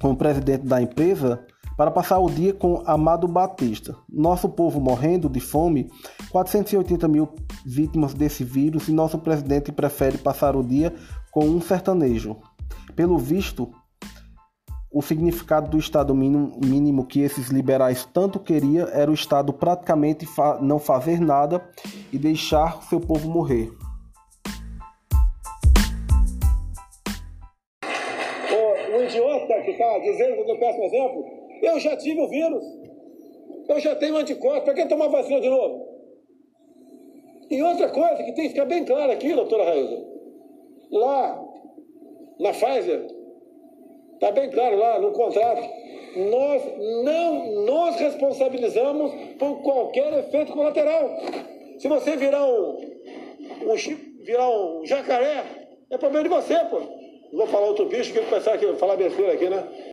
com 0.00 0.10
o 0.10 0.16
presidente 0.16 0.66
da 0.66 0.80
empresa 0.80 1.44
para 1.76 1.90
passar 1.90 2.18
o 2.18 2.28
dia 2.28 2.52
com 2.52 2.82
Amado 2.84 3.26
Batista. 3.26 3.96
Nosso 4.06 4.48
povo 4.50 4.78
morrendo 4.78 5.30
de 5.30 5.40
fome, 5.40 5.90
480 6.30 7.08
mil 7.08 7.28
vítimas 7.64 8.12
desse 8.12 8.44
vírus 8.44 8.88
e 8.88 8.92
nosso 8.92 9.18
presidente 9.18 9.72
prefere 9.72 10.18
passar 10.18 10.56
o 10.56 10.62
dia 10.62 10.92
com 11.30 11.46
um 11.46 11.60
sertanejo. 11.60 12.36
Pelo 12.94 13.16
visto, 13.16 13.70
o 14.92 15.00
significado 15.00 15.70
do 15.70 15.78
Estado 15.78 16.14
mínimo, 16.14 16.58
mínimo, 16.64 17.06
que 17.06 17.20
esses 17.20 17.48
liberais 17.48 18.04
tanto 18.12 18.40
queriam 18.40 18.88
era 18.88 19.10
o 19.10 19.14
Estado 19.14 19.52
praticamente 19.52 20.26
fa 20.26 20.58
não 20.60 20.80
fazer 20.80 21.20
nada 21.20 21.64
e 22.12 22.18
deixar 22.18 22.82
seu 22.82 23.00
povo 23.00 23.28
morrer. 23.28 23.70
O, 28.50 28.96
o 28.96 29.02
idiota 29.04 29.62
que 29.62 29.70
está 29.70 29.98
dizendo 30.00 30.44
que 30.44 30.50
eu 30.50 30.58
peço 30.58 30.78
um 30.80 30.84
exemplo, 30.84 31.24
eu 31.62 31.78
já 31.78 31.96
tive 31.96 32.20
o 32.20 32.28
vírus, 32.28 32.64
eu 33.68 33.78
já 33.78 33.94
tenho 33.94 34.16
anticorpos, 34.16 34.64
para 34.64 34.74
que 34.74 34.86
tomar 34.86 35.06
vacina 35.06 35.40
de 35.40 35.48
novo? 35.48 35.88
E 37.48 37.62
outra 37.62 37.88
coisa 37.90 38.16
que 38.24 38.32
tem 38.32 38.44
que 38.44 38.50
ficar 38.50 38.64
bem 38.64 38.84
claro 38.84 39.12
aqui, 39.12 39.32
doutora 39.32 39.64
Raíza, 39.64 40.04
lá 40.90 41.44
na 42.40 42.50
Pfizer, 42.50 43.19
Está 44.20 44.32
bem 44.32 44.50
claro 44.50 44.76
lá 44.76 44.98
no 44.98 45.12
contrato. 45.12 45.62
Nós 46.14 46.62
não 47.02 47.64
nos 47.64 47.96
responsabilizamos 47.96 49.12
por 49.38 49.62
qualquer 49.62 50.12
efeito 50.12 50.52
colateral. 50.52 51.08
Se 51.78 51.88
você 51.88 52.16
virar 52.16 52.44
um, 52.44 52.76
um 53.62 53.74
virar 54.22 54.50
um 54.50 54.84
jacaré, 54.84 55.42
é 55.88 55.96
problema 55.96 56.24
de 56.24 56.28
você, 56.28 56.58
pô. 56.66 56.80
Não 57.32 57.38
vou 57.38 57.46
falar 57.46 57.68
outro 57.68 57.86
bicho 57.86 58.12
que 58.12 58.18
ele 58.18 58.26
pensar 58.26 58.58
que 58.58 58.70
falar 58.74 58.96
besteira 58.96 59.32
aqui, 59.32 59.48
né? 59.48 59.89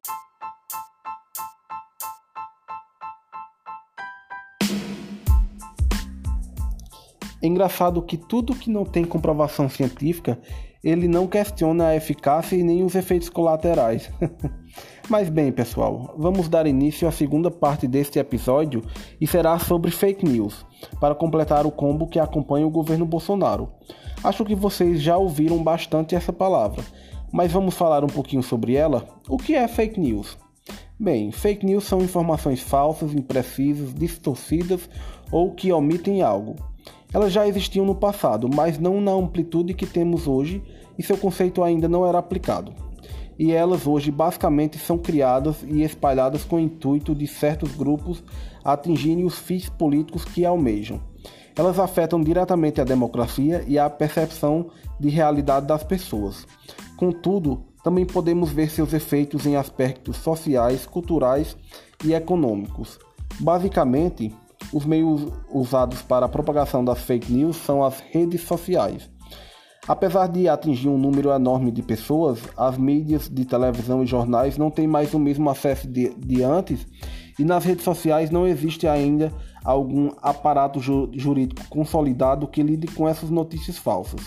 É 7.47 7.49
engraçado 7.49 8.01
que 8.01 8.17
tudo 8.17 8.53
que 8.53 8.69
não 8.69 8.83
tem 8.83 9.05
comprovação 9.05 9.69
científica, 9.69 10.37
ele 10.83 11.07
não 11.07 11.25
questiona 11.25 11.87
a 11.87 11.95
eficácia 11.95 12.57
e 12.57 12.61
nem 12.61 12.83
os 12.83 12.93
efeitos 12.93 13.29
colaterais. 13.29 14.11
Mas 15.07 15.29
bem, 15.29 15.49
pessoal, 15.49 16.13
vamos 16.17 16.49
dar 16.49 16.67
início 16.67 17.07
à 17.07 17.11
segunda 17.11 17.49
parte 17.49 17.87
deste 17.87 18.19
episódio 18.19 18.83
e 19.21 19.25
será 19.25 19.57
sobre 19.59 19.91
fake 19.91 20.25
news, 20.25 20.65
para 20.99 21.15
completar 21.15 21.65
o 21.65 21.71
combo 21.71 22.05
que 22.05 22.19
acompanha 22.19 22.67
o 22.67 22.69
governo 22.69 23.05
Bolsonaro. 23.05 23.69
Acho 24.21 24.43
que 24.43 24.53
vocês 24.53 25.01
já 25.01 25.15
ouviram 25.15 25.63
bastante 25.63 26.15
essa 26.15 26.33
palavra, 26.33 26.83
mas 27.31 27.49
vamos 27.49 27.75
falar 27.75 28.03
um 28.03 28.07
pouquinho 28.07 28.43
sobre 28.43 28.75
ela? 28.75 29.07
O 29.29 29.37
que 29.37 29.55
é 29.55 29.65
fake 29.69 29.97
news? 29.97 30.37
Bem, 30.99 31.31
fake 31.31 31.65
news 31.65 31.85
são 31.85 32.01
informações 32.01 32.59
falsas, 32.59 33.13
imprecisas, 33.13 33.93
distorcidas 33.93 34.89
ou 35.31 35.53
que 35.53 35.71
omitem 35.71 36.21
algo. 36.21 36.57
Elas 37.13 37.31
já 37.31 37.47
existiam 37.47 37.85
no 37.85 37.95
passado, 37.95 38.49
mas 38.53 38.77
não 38.77 38.99
na 38.99 39.11
amplitude 39.11 39.73
que 39.73 39.85
temos 39.85 40.27
hoje 40.27 40.61
e 40.97 41.03
seu 41.03 41.17
conceito 41.17 41.63
ainda 41.63 41.87
não 41.87 42.05
era 42.05 42.17
aplicado 42.17 42.73
e 43.39 43.51
elas 43.51 43.85
hoje 43.85 44.09
basicamente 44.11 44.77
são 44.79 44.97
criadas 44.97 45.57
e 45.63 45.83
espalhadas 45.83 46.43
com 46.43 46.55
o 46.55 46.59
intuito 46.59 47.13
de 47.13 47.27
certos 47.27 47.75
grupos 47.75 48.23
atingirem 48.63 49.25
os 49.25 49.37
fins 49.37 49.69
políticos 49.69 50.25
que 50.25 50.45
almejam. 50.45 50.99
Elas 51.55 51.79
afetam 51.79 52.21
diretamente 52.21 52.81
a 52.81 52.83
democracia 52.83 53.63
e 53.67 53.79
a 53.79 53.89
percepção 53.89 54.67
de 54.99 55.09
realidade 55.09 55.65
das 55.65 55.83
pessoas. 55.83 56.45
Contudo, 56.95 57.63
também 57.83 58.05
podemos 58.05 58.51
ver 58.51 58.69
seus 58.69 58.93
efeitos 58.93 59.45
em 59.45 59.55
aspectos 59.55 60.17
sociais, 60.17 60.85
culturais 60.85 61.55
e 62.03 62.13
econômicos. 62.13 62.99
Basicamente, 63.39 64.33
os 64.73 64.85
meios 64.85 65.27
usados 65.51 66.01
para 66.01 66.25
a 66.25 66.29
propagação 66.29 66.83
das 66.83 66.99
fake 66.99 67.31
news 67.31 67.55
são 67.57 67.83
as 67.83 67.99
redes 67.99 68.41
sociais. 68.41 69.09
Apesar 69.87 70.27
de 70.27 70.49
atingir 70.49 70.89
um 70.89 70.97
número 70.97 71.31
enorme 71.31 71.71
de 71.71 71.81
pessoas, 71.81 72.39
as 72.57 72.77
mídias 72.77 73.29
de 73.29 73.45
televisão 73.45 74.03
e 74.03 74.05
jornais 74.05 74.57
não 74.57 74.69
têm 74.69 74.85
mais 74.85 75.13
o 75.13 75.19
mesmo 75.19 75.49
acesso 75.49 75.87
de, 75.87 76.13
de 76.13 76.43
antes 76.43 76.85
e 77.39 77.43
nas 77.45 77.63
redes 77.63 77.85
sociais 77.85 78.29
não 78.29 78.45
existe 78.45 78.85
ainda 78.85 79.31
algum 79.63 80.11
aparato 80.21 80.79
ju 80.79 81.09
jurídico 81.13 81.67
consolidado 81.69 82.47
que 82.47 82.61
lide 82.61 82.87
com 82.87 83.07
essas 83.07 83.29
notícias 83.29 83.77
falsas. 83.77 84.21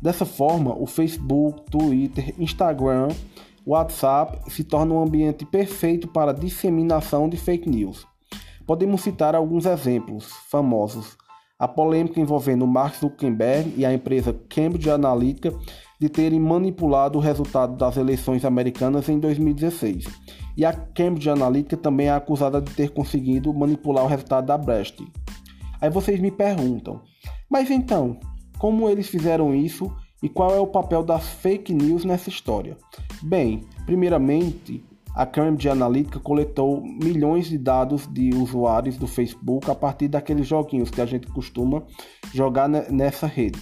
Dessa 0.00 0.24
forma, 0.24 0.74
o 0.74 0.86
Facebook, 0.86 1.70
Twitter, 1.70 2.34
Instagram, 2.38 3.08
WhatsApp 3.66 4.50
se 4.50 4.64
tornam 4.64 4.96
um 4.96 5.02
ambiente 5.02 5.44
perfeito 5.44 6.08
para 6.08 6.32
disseminação 6.32 7.28
de 7.28 7.36
fake 7.36 7.68
news. 7.68 8.06
Podemos 8.68 9.00
citar 9.00 9.34
alguns 9.34 9.64
exemplos 9.64 10.30
famosos 10.50 11.16
a 11.58 11.66
polêmica 11.66 12.20
envolvendo 12.20 12.66
Mark 12.66 12.94
Zuckerberg 12.96 13.72
e 13.78 13.84
a 13.86 13.92
empresa 13.92 14.38
Cambridge 14.48 14.90
Analytica 14.90 15.52
de 15.98 16.08
terem 16.10 16.38
manipulado 16.38 17.18
o 17.18 17.20
resultado 17.20 17.76
das 17.76 17.96
eleições 17.96 18.44
americanas 18.44 19.08
em 19.08 19.18
2016. 19.18 20.04
E 20.54 20.66
a 20.66 20.72
Cambridge 20.72 21.30
Analytica 21.30 21.78
também 21.78 22.08
é 22.08 22.12
acusada 22.12 22.60
de 22.60 22.70
ter 22.74 22.90
conseguido 22.90 23.52
manipular 23.52 24.04
o 24.04 24.08
resultado 24.08 24.46
da 24.46 24.58
Brexit. 24.58 25.10
Aí 25.80 25.88
vocês 25.88 26.20
me 26.20 26.30
perguntam, 26.30 27.00
mas 27.50 27.70
então, 27.70 28.20
como 28.58 28.88
eles 28.88 29.08
fizeram 29.08 29.54
isso 29.54 29.90
e 30.22 30.28
qual 30.28 30.54
é 30.54 30.60
o 30.60 30.66
papel 30.66 31.02
das 31.02 31.26
fake 31.26 31.72
news 31.72 32.04
nessa 32.04 32.28
história? 32.28 32.76
Bem, 33.22 33.62
primeiramente, 33.86 34.84
a 35.18 35.26
Cambridge 35.26 35.68
Analytica 35.68 36.20
coletou 36.20 36.80
milhões 36.80 37.48
de 37.48 37.58
dados 37.58 38.06
de 38.06 38.32
usuários 38.32 38.96
do 38.96 39.08
Facebook 39.08 39.68
a 39.68 39.74
partir 39.74 40.06
daqueles 40.06 40.46
joguinhos 40.46 40.90
que 40.90 41.00
a 41.00 41.06
gente 41.06 41.26
costuma 41.26 41.82
jogar 42.32 42.68
nessa 42.68 43.26
rede. 43.26 43.60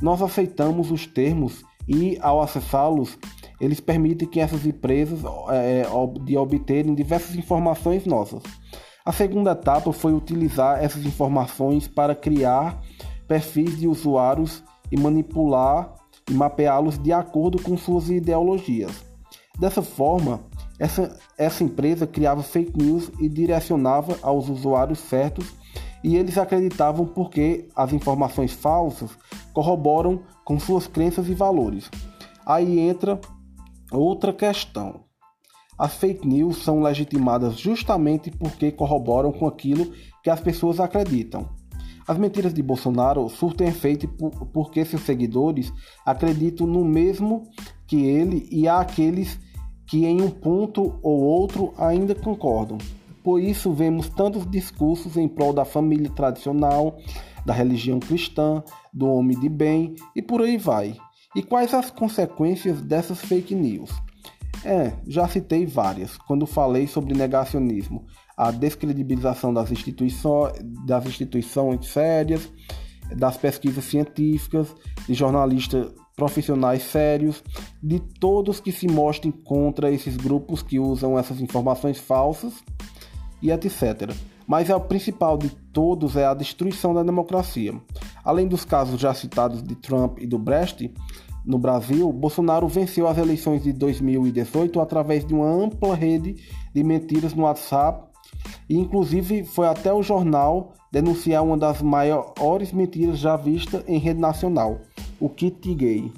Nós 0.00 0.22
aceitamos 0.22 0.90
os 0.90 1.06
termos 1.06 1.62
e, 1.86 2.16
ao 2.22 2.40
acessá-los, 2.40 3.18
eles 3.60 3.78
permitem 3.78 4.26
que 4.26 4.40
essas 4.40 4.64
empresas 4.64 5.20
é, 5.50 5.82
de 6.24 6.34
obterem 6.34 6.94
diversas 6.94 7.36
informações 7.36 8.06
nossas. 8.06 8.42
A 9.04 9.12
segunda 9.12 9.50
etapa 9.52 9.92
foi 9.92 10.14
utilizar 10.14 10.82
essas 10.82 11.04
informações 11.04 11.86
para 11.86 12.14
criar 12.14 12.80
perfis 13.28 13.78
de 13.78 13.86
usuários 13.86 14.64
e 14.90 14.98
manipular 14.98 15.94
e 16.30 16.32
mapeá-los 16.32 16.98
de 16.98 17.12
acordo 17.12 17.60
com 17.62 17.76
suas 17.76 18.08
ideologias. 18.08 19.04
Dessa 19.58 19.82
forma, 19.82 20.40
essa, 20.78 21.18
essa 21.38 21.64
empresa 21.64 22.06
criava 22.06 22.42
fake 22.42 22.76
news 22.76 23.10
e 23.18 23.28
direcionava 23.28 24.18
aos 24.22 24.48
usuários 24.48 24.98
certos 24.98 25.54
e 26.04 26.16
eles 26.16 26.36
acreditavam 26.38 27.06
porque 27.06 27.68
as 27.74 27.92
informações 27.92 28.52
falsas 28.52 29.10
corroboram 29.52 30.22
com 30.44 30.60
suas 30.60 30.86
crenças 30.86 31.28
e 31.28 31.34
valores. 31.34 31.90
Aí 32.44 32.78
entra 32.78 33.20
outra 33.90 34.32
questão. 34.32 35.04
As 35.78 35.94
fake 35.94 36.26
news 36.26 36.62
são 36.62 36.82
legitimadas 36.82 37.58
justamente 37.58 38.30
porque 38.30 38.70
corroboram 38.70 39.32
com 39.32 39.46
aquilo 39.46 39.92
que 40.22 40.30
as 40.30 40.40
pessoas 40.40 40.78
acreditam. 40.78 41.48
As 42.06 42.16
mentiras 42.16 42.54
de 42.54 42.62
Bolsonaro 42.62 43.28
surtem 43.28 43.66
efeito 43.66 44.06
porque 44.52 44.84
seus 44.84 45.02
seguidores 45.02 45.72
acreditam 46.04 46.66
no 46.66 46.84
mesmo 46.84 47.42
que 47.86 48.04
ele 48.04 48.48
e 48.50 48.68
há 48.68 48.78
aqueles 48.78 49.40
que 49.86 50.04
em 50.04 50.20
um 50.20 50.30
ponto 50.30 50.98
ou 51.02 51.20
outro 51.20 51.72
ainda 51.78 52.14
concordam. 52.14 52.78
Por 53.22 53.40
isso 53.40 53.72
vemos 53.72 54.08
tantos 54.08 54.48
discursos 54.48 55.16
em 55.16 55.28
prol 55.28 55.52
da 55.52 55.64
família 55.64 56.10
tradicional, 56.10 56.96
da 57.44 57.52
religião 57.52 57.98
cristã, 57.98 58.62
do 58.92 59.08
homem 59.08 59.38
de 59.38 59.48
bem 59.48 59.94
e 60.14 60.22
por 60.22 60.42
aí 60.42 60.56
vai. 60.56 60.96
E 61.34 61.42
quais 61.42 61.74
as 61.74 61.90
consequências 61.90 62.80
dessas 62.80 63.20
fake 63.20 63.54
news? 63.54 63.90
É, 64.64 64.92
já 65.06 65.28
citei 65.28 65.66
várias 65.66 66.16
quando 66.16 66.46
falei 66.46 66.86
sobre 66.86 67.14
negacionismo, 67.14 68.06
a 68.36 68.50
descredibilização 68.50 69.52
das 69.52 69.70
instituições, 69.70 70.54
das 70.84 71.06
instituições 71.06 71.86
sérias, 71.88 72.50
das 73.16 73.36
pesquisas 73.36 73.84
científicas, 73.84 74.74
de 75.06 75.14
jornalistas 75.14 75.92
profissionais 76.16 76.82
sérios, 76.82 77.44
de 77.82 78.00
todos 78.00 78.58
que 78.58 78.72
se 78.72 78.88
mostrem 78.88 79.30
contra 79.30 79.92
esses 79.92 80.16
grupos 80.16 80.62
que 80.62 80.78
usam 80.78 81.18
essas 81.18 81.42
informações 81.42 81.98
falsas 81.98 82.54
e 83.42 83.50
etc. 83.50 84.12
Mas 84.46 84.70
é 84.70 84.74
o 84.74 84.80
principal 84.80 85.36
de 85.36 85.50
todos 85.50 86.16
é 86.16 86.24
a 86.24 86.32
destruição 86.32 86.94
da 86.94 87.02
democracia. 87.02 87.74
Além 88.24 88.48
dos 88.48 88.64
casos 88.64 88.98
já 88.98 89.12
citados 89.12 89.62
de 89.62 89.74
Trump 89.74 90.18
e 90.18 90.26
do 90.26 90.38
Brest, 90.38 90.88
no 91.44 91.58
Brasil, 91.58 92.10
Bolsonaro 92.10 92.66
venceu 92.66 93.06
as 93.06 93.18
eleições 93.18 93.62
de 93.62 93.72
2018 93.72 94.80
através 94.80 95.24
de 95.24 95.34
uma 95.34 95.46
ampla 95.46 95.94
rede 95.94 96.36
de 96.74 96.82
mentiras 96.82 97.34
no 97.34 97.42
WhatsApp 97.42 98.06
e 98.68 98.76
inclusive 98.76 99.44
foi 99.44 99.66
até 99.66 99.92
o 99.92 100.02
jornal 100.02 100.72
denunciar 100.90 101.44
uma 101.44 101.58
das 101.58 101.82
maiores 101.82 102.72
mentiras 102.72 103.18
já 103.18 103.36
vistas 103.36 103.84
em 103.86 103.98
rede 103.98 104.18
nacional, 104.18 104.80
o 105.20 105.28
kit 105.28 105.74
gay. 105.74 106.12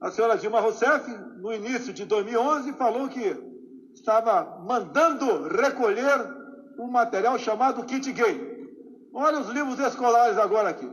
A 0.00 0.10
senhora 0.10 0.36
Dilma 0.36 0.60
Rousseff, 0.60 1.08
no 1.38 1.52
início 1.52 1.92
de 1.92 2.04
2011, 2.04 2.72
falou 2.72 3.08
que 3.08 3.36
estava 3.94 4.60
mandando 4.66 5.48
recolher 5.48 6.18
um 6.78 6.88
material 6.88 7.38
chamado 7.38 7.84
kit 7.84 8.12
gay. 8.12 8.52
Olha 9.14 9.40
os 9.40 9.48
livros 9.48 9.78
escolares 9.78 10.38
agora 10.38 10.70
aqui. 10.70 10.90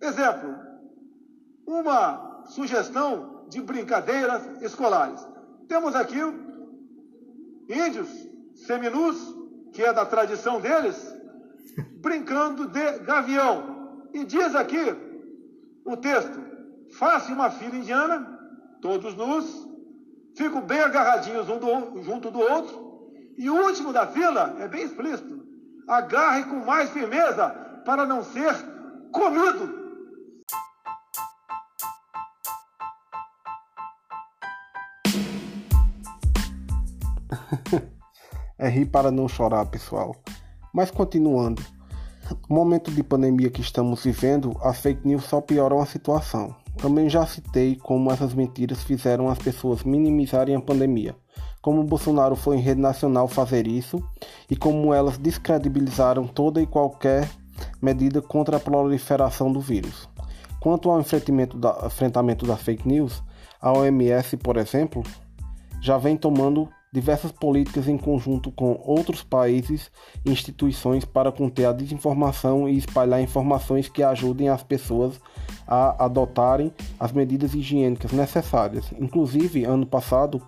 Exemplo, 0.00 0.54
uma 1.66 2.44
sugestão 2.46 3.46
de 3.48 3.60
brincadeiras 3.60 4.62
escolares. 4.62 5.26
Temos 5.68 5.94
aqui 5.94 6.18
índios 7.68 8.08
seminus, 8.54 9.16
que 9.72 9.82
é 9.82 9.92
da 9.92 10.04
tradição 10.04 10.60
deles, 10.60 11.15
brincando 12.06 12.68
de 12.68 12.98
gavião. 13.00 13.98
E 14.14 14.24
diz 14.24 14.54
aqui 14.54 14.94
o 15.84 15.96
texto: 15.96 16.38
faça 16.96 17.32
uma 17.32 17.50
fila 17.50 17.74
indiana, 17.76 18.38
todos 18.80 19.16
nus, 19.16 19.66
ficam 20.36 20.60
bem 20.60 20.78
agarradinhos 20.78 21.48
um 21.48 21.58
do, 21.58 22.00
junto 22.04 22.30
do 22.30 22.38
outro, 22.38 23.10
e 23.36 23.50
o 23.50 23.56
último 23.66 23.92
da 23.92 24.06
fila 24.06 24.54
é 24.60 24.68
bem 24.68 24.84
explícito: 24.84 25.44
agarre 25.88 26.44
com 26.44 26.64
mais 26.64 26.90
firmeza 26.90 27.48
para 27.84 28.06
não 28.06 28.22
ser 28.22 28.54
comido. 29.10 29.84
é 38.56 38.68
rir 38.68 38.86
para 38.86 39.10
não 39.10 39.26
chorar, 39.26 39.66
pessoal. 39.66 40.14
Mas 40.72 40.90
continuando, 40.90 41.62
no 42.48 42.56
momento 42.56 42.90
de 42.90 43.02
pandemia 43.02 43.50
que 43.50 43.60
estamos 43.60 44.04
vivendo, 44.04 44.56
as 44.62 44.78
fake 44.78 45.06
news 45.06 45.24
só 45.24 45.40
pioram 45.40 45.80
a 45.80 45.86
situação. 45.86 46.54
Também 46.76 47.08
já 47.08 47.24
citei 47.26 47.76
como 47.76 48.10
essas 48.12 48.34
mentiras 48.34 48.82
fizeram 48.82 49.28
as 49.28 49.38
pessoas 49.38 49.82
minimizarem 49.82 50.54
a 50.54 50.60
pandemia, 50.60 51.16
como 51.62 51.82
Bolsonaro 51.82 52.36
foi 52.36 52.56
em 52.56 52.60
rede 52.60 52.80
nacional 52.80 53.26
fazer 53.26 53.66
isso 53.66 54.02
e 54.50 54.54
como 54.54 54.92
elas 54.92 55.18
descredibilizaram 55.18 56.26
toda 56.26 56.60
e 56.60 56.66
qualquer 56.66 57.28
medida 57.80 58.20
contra 58.20 58.58
a 58.58 58.60
proliferação 58.60 59.50
do 59.50 59.60
vírus. 59.60 60.08
Quanto 60.60 60.90
ao 60.90 61.00
enfrentamento, 61.00 61.56
da, 61.56 61.82
enfrentamento 61.86 62.46
das 62.46 62.60
fake 62.60 62.86
news, 62.86 63.22
a 63.60 63.72
OMS, 63.72 64.36
por 64.36 64.56
exemplo, 64.56 65.02
já 65.80 65.96
vem 65.96 66.16
tomando 66.16 66.68
diversas 66.96 67.30
políticas 67.30 67.88
em 67.88 67.98
conjunto 67.98 68.50
com 68.50 68.80
outros 68.82 69.22
países 69.22 69.90
e 70.24 70.30
instituições 70.30 71.04
para 71.04 71.30
conter 71.30 71.66
a 71.66 71.72
desinformação 71.72 72.66
e 72.66 72.78
espalhar 72.78 73.20
informações 73.20 73.86
que 73.86 74.02
ajudem 74.02 74.48
as 74.48 74.62
pessoas 74.62 75.20
a 75.68 76.06
adotarem 76.06 76.72
as 76.98 77.12
medidas 77.12 77.54
higiênicas 77.54 78.12
necessárias. 78.12 78.86
Inclusive, 78.98 79.66
ano 79.66 79.84
passado, 79.84 80.40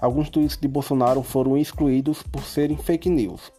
alguns 0.00 0.28
tweets 0.28 0.58
de 0.60 0.66
Bolsonaro 0.66 1.22
foram 1.22 1.56
excluídos 1.56 2.20
por 2.20 2.42
serem 2.42 2.76
fake 2.76 3.08
news. 3.08 3.52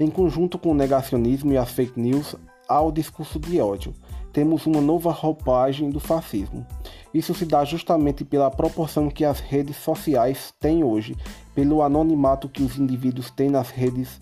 Em 0.00 0.10
conjunto 0.10 0.58
com 0.58 0.72
o 0.72 0.74
negacionismo 0.74 1.52
e 1.52 1.56
as 1.56 1.70
fake 1.70 2.00
news, 2.00 2.34
há 2.68 2.80
o 2.80 2.90
discurso 2.90 3.38
de 3.38 3.60
ódio. 3.60 3.94
Temos 4.36 4.66
uma 4.66 4.82
nova 4.82 5.10
roupagem 5.12 5.88
do 5.88 5.98
fascismo. 5.98 6.66
Isso 7.14 7.32
se 7.32 7.46
dá 7.46 7.64
justamente 7.64 8.22
pela 8.22 8.50
proporção 8.50 9.08
que 9.08 9.24
as 9.24 9.40
redes 9.40 9.76
sociais 9.78 10.52
têm 10.60 10.84
hoje, 10.84 11.16
pelo 11.54 11.80
anonimato 11.80 12.46
que 12.46 12.62
os 12.62 12.76
indivíduos 12.76 13.30
têm 13.30 13.48
nas 13.48 13.70
redes 13.70 14.20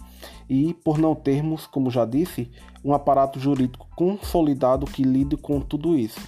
e 0.49 0.73
por 0.85 0.99
não 0.99 1.17
termos, 1.17 1.67
como 1.67 1.91
já 1.91 2.05
disse, 2.05 2.49
um 2.85 2.95
aparato 2.95 3.41
jurídico 3.41 3.89
consolidado 3.97 4.87
que 4.87 5.03
lide 5.03 5.37
com 5.37 5.61
tudo 5.61 5.99
isso. 5.99 6.21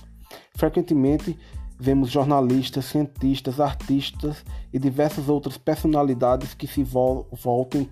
Frequentemente 0.56 1.38
vemos 1.78 2.10
jornalistas, 2.10 2.86
cientistas, 2.86 3.60
artistas 3.60 4.44
e 4.72 4.78
diversas 4.78 5.28
outras 5.28 5.58
personalidades 5.58 6.54
que 6.54 6.66
se 6.66 6.82
vol 6.82 7.26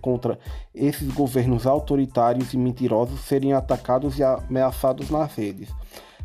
contra 0.00 0.38
esses 0.74 1.12
governos 1.12 1.66
autoritários 1.66 2.54
e 2.54 2.58
mentirosos 2.58 3.20
serem 3.20 3.52
atacados 3.52 4.18
e 4.18 4.22
ameaçados 4.22 5.10
nas 5.10 5.34
redes. 5.34 5.68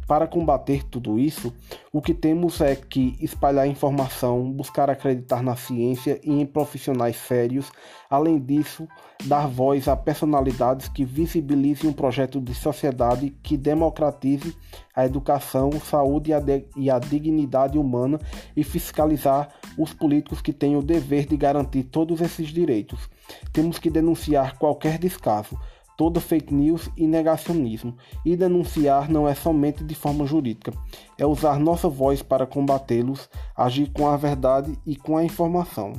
Para 0.09 0.25
combater 0.25 0.83
tudo 0.83 1.19
isso, 1.19 1.53
o 1.93 2.01
que 2.01 2.15
temos 2.15 2.61
é 2.61 2.75
que 2.75 3.15
espalhar 3.21 3.67
informação, 3.67 4.51
buscar 4.51 4.89
acreditar 4.89 5.43
na 5.43 5.55
ciência 5.55 6.19
e 6.23 6.31
em 6.31 6.47
profissionais 6.47 7.15
sérios, 7.15 7.71
além 8.09 8.39
disso, 8.39 8.87
dar 9.25 9.47
voz 9.47 9.87
a 9.87 9.95
personalidades 9.95 10.87
que 10.87 11.05
visibilizem 11.05 11.87
um 11.87 11.93
projeto 11.93 12.41
de 12.41 12.55
sociedade 12.55 13.29
que 13.43 13.55
democratize 13.55 14.57
a 14.95 15.05
educação, 15.05 15.69
saúde 15.73 16.31
e 16.75 16.89
a 16.89 16.97
dignidade 16.97 17.77
humana 17.77 18.19
e 18.57 18.63
fiscalizar 18.63 19.49
os 19.77 19.93
políticos 19.93 20.41
que 20.41 20.51
têm 20.51 20.75
o 20.75 20.81
dever 20.81 21.27
de 21.27 21.37
garantir 21.37 21.83
todos 21.83 22.19
esses 22.19 22.47
direitos. 22.47 23.07
Temos 23.53 23.77
que 23.77 23.91
denunciar 23.91 24.57
qualquer 24.57 24.97
descaso 24.97 25.55
toda 25.99 26.21
fake 26.21 26.53
news 26.53 26.89
e 26.95 27.05
negacionismo. 27.05 27.93
E 28.23 28.33
denunciar 28.37 29.11
não 29.11 29.27
é 29.27 29.35
somente 29.35 29.83
de 29.83 29.93
forma 29.93 30.25
jurídica, 30.25 30.71
é 31.17 31.25
usar 31.25 31.59
nossa 31.59 31.89
voz 31.89 32.21
para 32.21 32.47
combatê-los, 32.47 33.29
agir 33.53 33.91
com 33.91 34.07
a 34.07 34.15
verdade 34.15 34.79
e 34.85 34.95
com 34.95 35.17
a 35.17 35.25
informação. 35.25 35.91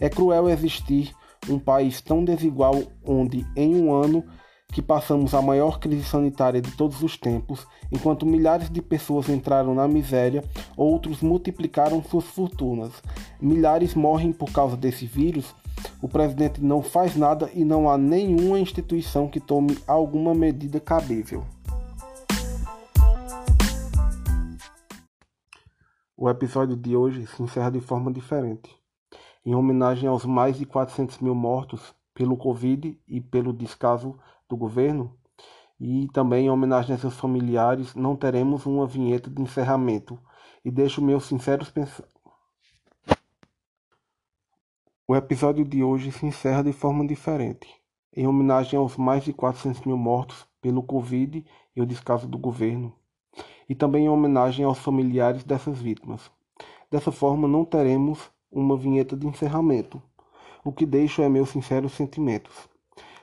É 0.00 0.08
cruel 0.08 0.48
existir 0.48 1.12
um 1.50 1.58
país 1.58 2.00
tão 2.00 2.24
desigual 2.24 2.82
onde, 3.06 3.46
em 3.54 3.76
um 3.76 3.92
ano, 3.92 4.24
que 4.72 4.80
passamos 4.80 5.34
a 5.34 5.42
maior 5.42 5.78
crise 5.78 6.04
sanitária 6.04 6.62
de 6.62 6.70
todos 6.70 7.02
os 7.02 7.18
tempos, 7.18 7.66
enquanto 7.92 8.24
milhares 8.24 8.70
de 8.70 8.80
pessoas 8.80 9.28
entraram 9.28 9.74
na 9.74 9.86
miséria, 9.86 10.42
outros 10.78 11.20
multiplicaram 11.20 12.02
suas 12.02 12.24
fortunas. 12.24 13.02
Milhares 13.38 13.94
morrem 13.94 14.32
por 14.32 14.50
causa 14.50 14.78
desse 14.78 15.04
vírus 15.04 15.54
o 16.00 16.08
presidente 16.08 16.62
não 16.62 16.82
faz 16.82 17.16
nada 17.16 17.50
e 17.54 17.64
não 17.64 17.88
há 17.88 17.96
nenhuma 17.96 18.58
instituição 18.58 19.28
que 19.28 19.38
tome 19.38 19.78
alguma 19.86 20.34
medida 20.34 20.80
cabível. 20.80 21.44
O 26.16 26.28
episódio 26.28 26.76
de 26.76 26.96
hoje 26.96 27.26
se 27.26 27.42
encerra 27.42 27.70
de 27.70 27.80
forma 27.80 28.12
diferente. 28.12 28.70
Em 29.44 29.54
homenagem 29.54 30.08
aos 30.08 30.24
mais 30.24 30.56
de 30.56 30.64
400 30.64 31.18
mil 31.18 31.34
mortos 31.34 31.94
pelo 32.14 32.36
Covid 32.36 32.98
e 33.08 33.20
pelo 33.20 33.52
descaso 33.52 34.16
do 34.48 34.56
governo, 34.56 35.16
e 35.80 36.06
também 36.12 36.46
em 36.46 36.50
homenagem 36.50 36.94
a 36.94 36.98
seus 36.98 37.16
familiares, 37.16 37.96
não 37.96 38.14
teremos 38.14 38.66
uma 38.66 38.86
vinheta 38.86 39.28
de 39.28 39.42
encerramento. 39.42 40.16
E 40.64 40.70
deixo 40.70 41.02
meus 41.02 41.24
sinceros 41.24 41.70
pensamentos 41.70 42.12
o 45.06 45.16
episódio 45.16 45.64
de 45.64 45.82
hoje 45.82 46.12
se 46.12 46.24
encerra 46.24 46.62
de 46.62 46.72
forma 46.72 47.04
diferente, 47.04 47.68
em 48.16 48.26
homenagem 48.26 48.78
aos 48.78 48.96
mais 48.96 49.24
de 49.24 49.32
400 49.32 49.82
mil 49.82 49.96
mortos 49.96 50.46
pelo 50.60 50.80
Covid 50.80 51.44
e 51.74 51.82
o 51.82 51.86
descaso 51.86 52.28
do 52.28 52.38
governo, 52.38 52.92
e 53.68 53.74
também 53.74 54.04
em 54.04 54.08
homenagem 54.08 54.64
aos 54.64 54.78
familiares 54.78 55.42
dessas 55.42 55.80
vítimas. 55.80 56.30
Dessa 56.88 57.10
forma, 57.10 57.48
não 57.48 57.64
teremos 57.64 58.30
uma 58.50 58.76
vinheta 58.76 59.16
de 59.16 59.26
encerramento, 59.26 60.00
o 60.64 60.70
que 60.70 60.86
deixo 60.86 61.20
é 61.20 61.28
meus 61.28 61.48
sinceros 61.48 61.92
sentimentos. 61.92 62.68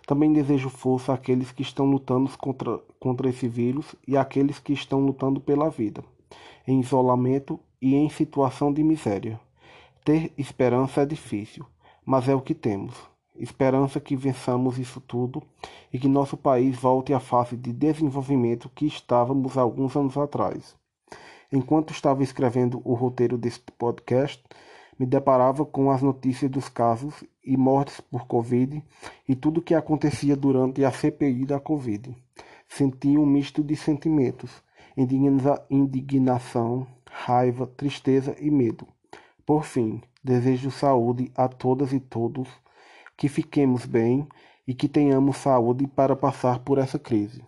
Também 0.06 0.34
desejo 0.34 0.70
força 0.70 1.14
àqueles 1.14 1.52
que 1.52 1.62
estão 1.62 1.86
lutando 1.86 2.30
contra, 2.38 2.78
contra 3.00 3.30
esse 3.30 3.48
vírus 3.48 3.96
e 4.06 4.18
àqueles 4.18 4.60
que 4.60 4.74
estão 4.74 5.00
lutando 5.00 5.40
pela 5.40 5.70
vida, 5.70 6.04
em 6.68 6.82
isolamento 6.82 7.58
e 7.82 7.96
em 7.96 8.10
situação 8.10 8.74
de 8.74 8.84
miséria. 8.84 9.40
Ter 10.10 10.34
esperança 10.40 11.04
é 11.04 11.06
difícil 11.06 11.68
mas 12.04 12.28
é 12.28 12.34
o 12.34 12.42
que 12.42 12.56
temos. 12.56 12.96
Esperança 13.36 14.00
que 14.00 14.16
vençamos 14.16 14.80
isso 14.80 15.00
tudo 15.00 15.44
e 15.94 16.00
que 16.00 16.08
nosso 16.08 16.36
país 16.36 16.76
volte 16.76 17.14
à 17.14 17.20
fase 17.20 17.56
de 17.56 17.72
desenvolvimento 17.72 18.72
que 18.74 18.88
estávamos 18.88 19.56
alguns 19.56 19.96
anos 19.96 20.18
atrás. 20.18 20.76
Enquanto 21.54 21.94
estava 21.94 22.24
escrevendo 22.24 22.82
o 22.84 22.96
roteiro 22.96 23.38
deste 23.38 23.72
podcast, 23.74 24.44
me 24.98 25.06
deparava 25.06 25.64
com 25.64 25.92
as 25.92 26.02
notícias 26.02 26.50
dos 26.50 26.68
casos 26.68 27.24
e 27.46 27.56
mortes 27.56 28.02
por 28.02 28.26
Covid 28.26 28.84
e 29.28 29.36
tudo 29.36 29.60
o 29.60 29.64
que 29.64 29.76
acontecia 29.76 30.36
durante 30.36 30.84
a 30.84 30.92
CPI 30.92 31.46
da 31.46 31.60
Covid. 31.60 32.18
Senti 32.68 33.16
um 33.16 33.28
misto 33.28 33.64
de 33.64 33.76
sentimentos: 33.76 34.64
indignação, 35.70 36.88
raiva, 37.08 37.68
tristeza 37.68 38.36
e 38.40 38.50
medo. 38.50 38.88
Por 39.50 39.64
fim, 39.64 40.00
Desejo 40.24 40.70
saúde 40.70 41.32
a 41.36 41.48
todas 41.48 41.92
e 41.92 42.00
todos, 42.00 42.48
que 43.18 43.28
fiquemos 43.28 43.84
bem 43.84 44.28
e 44.68 44.76
que 44.76 44.88
tenhamos 44.88 45.38
saúde 45.38 45.88
para 45.88 46.16
passar 46.16 46.60
por 46.60 46.78
essa 46.78 47.00
crise. 47.00 47.44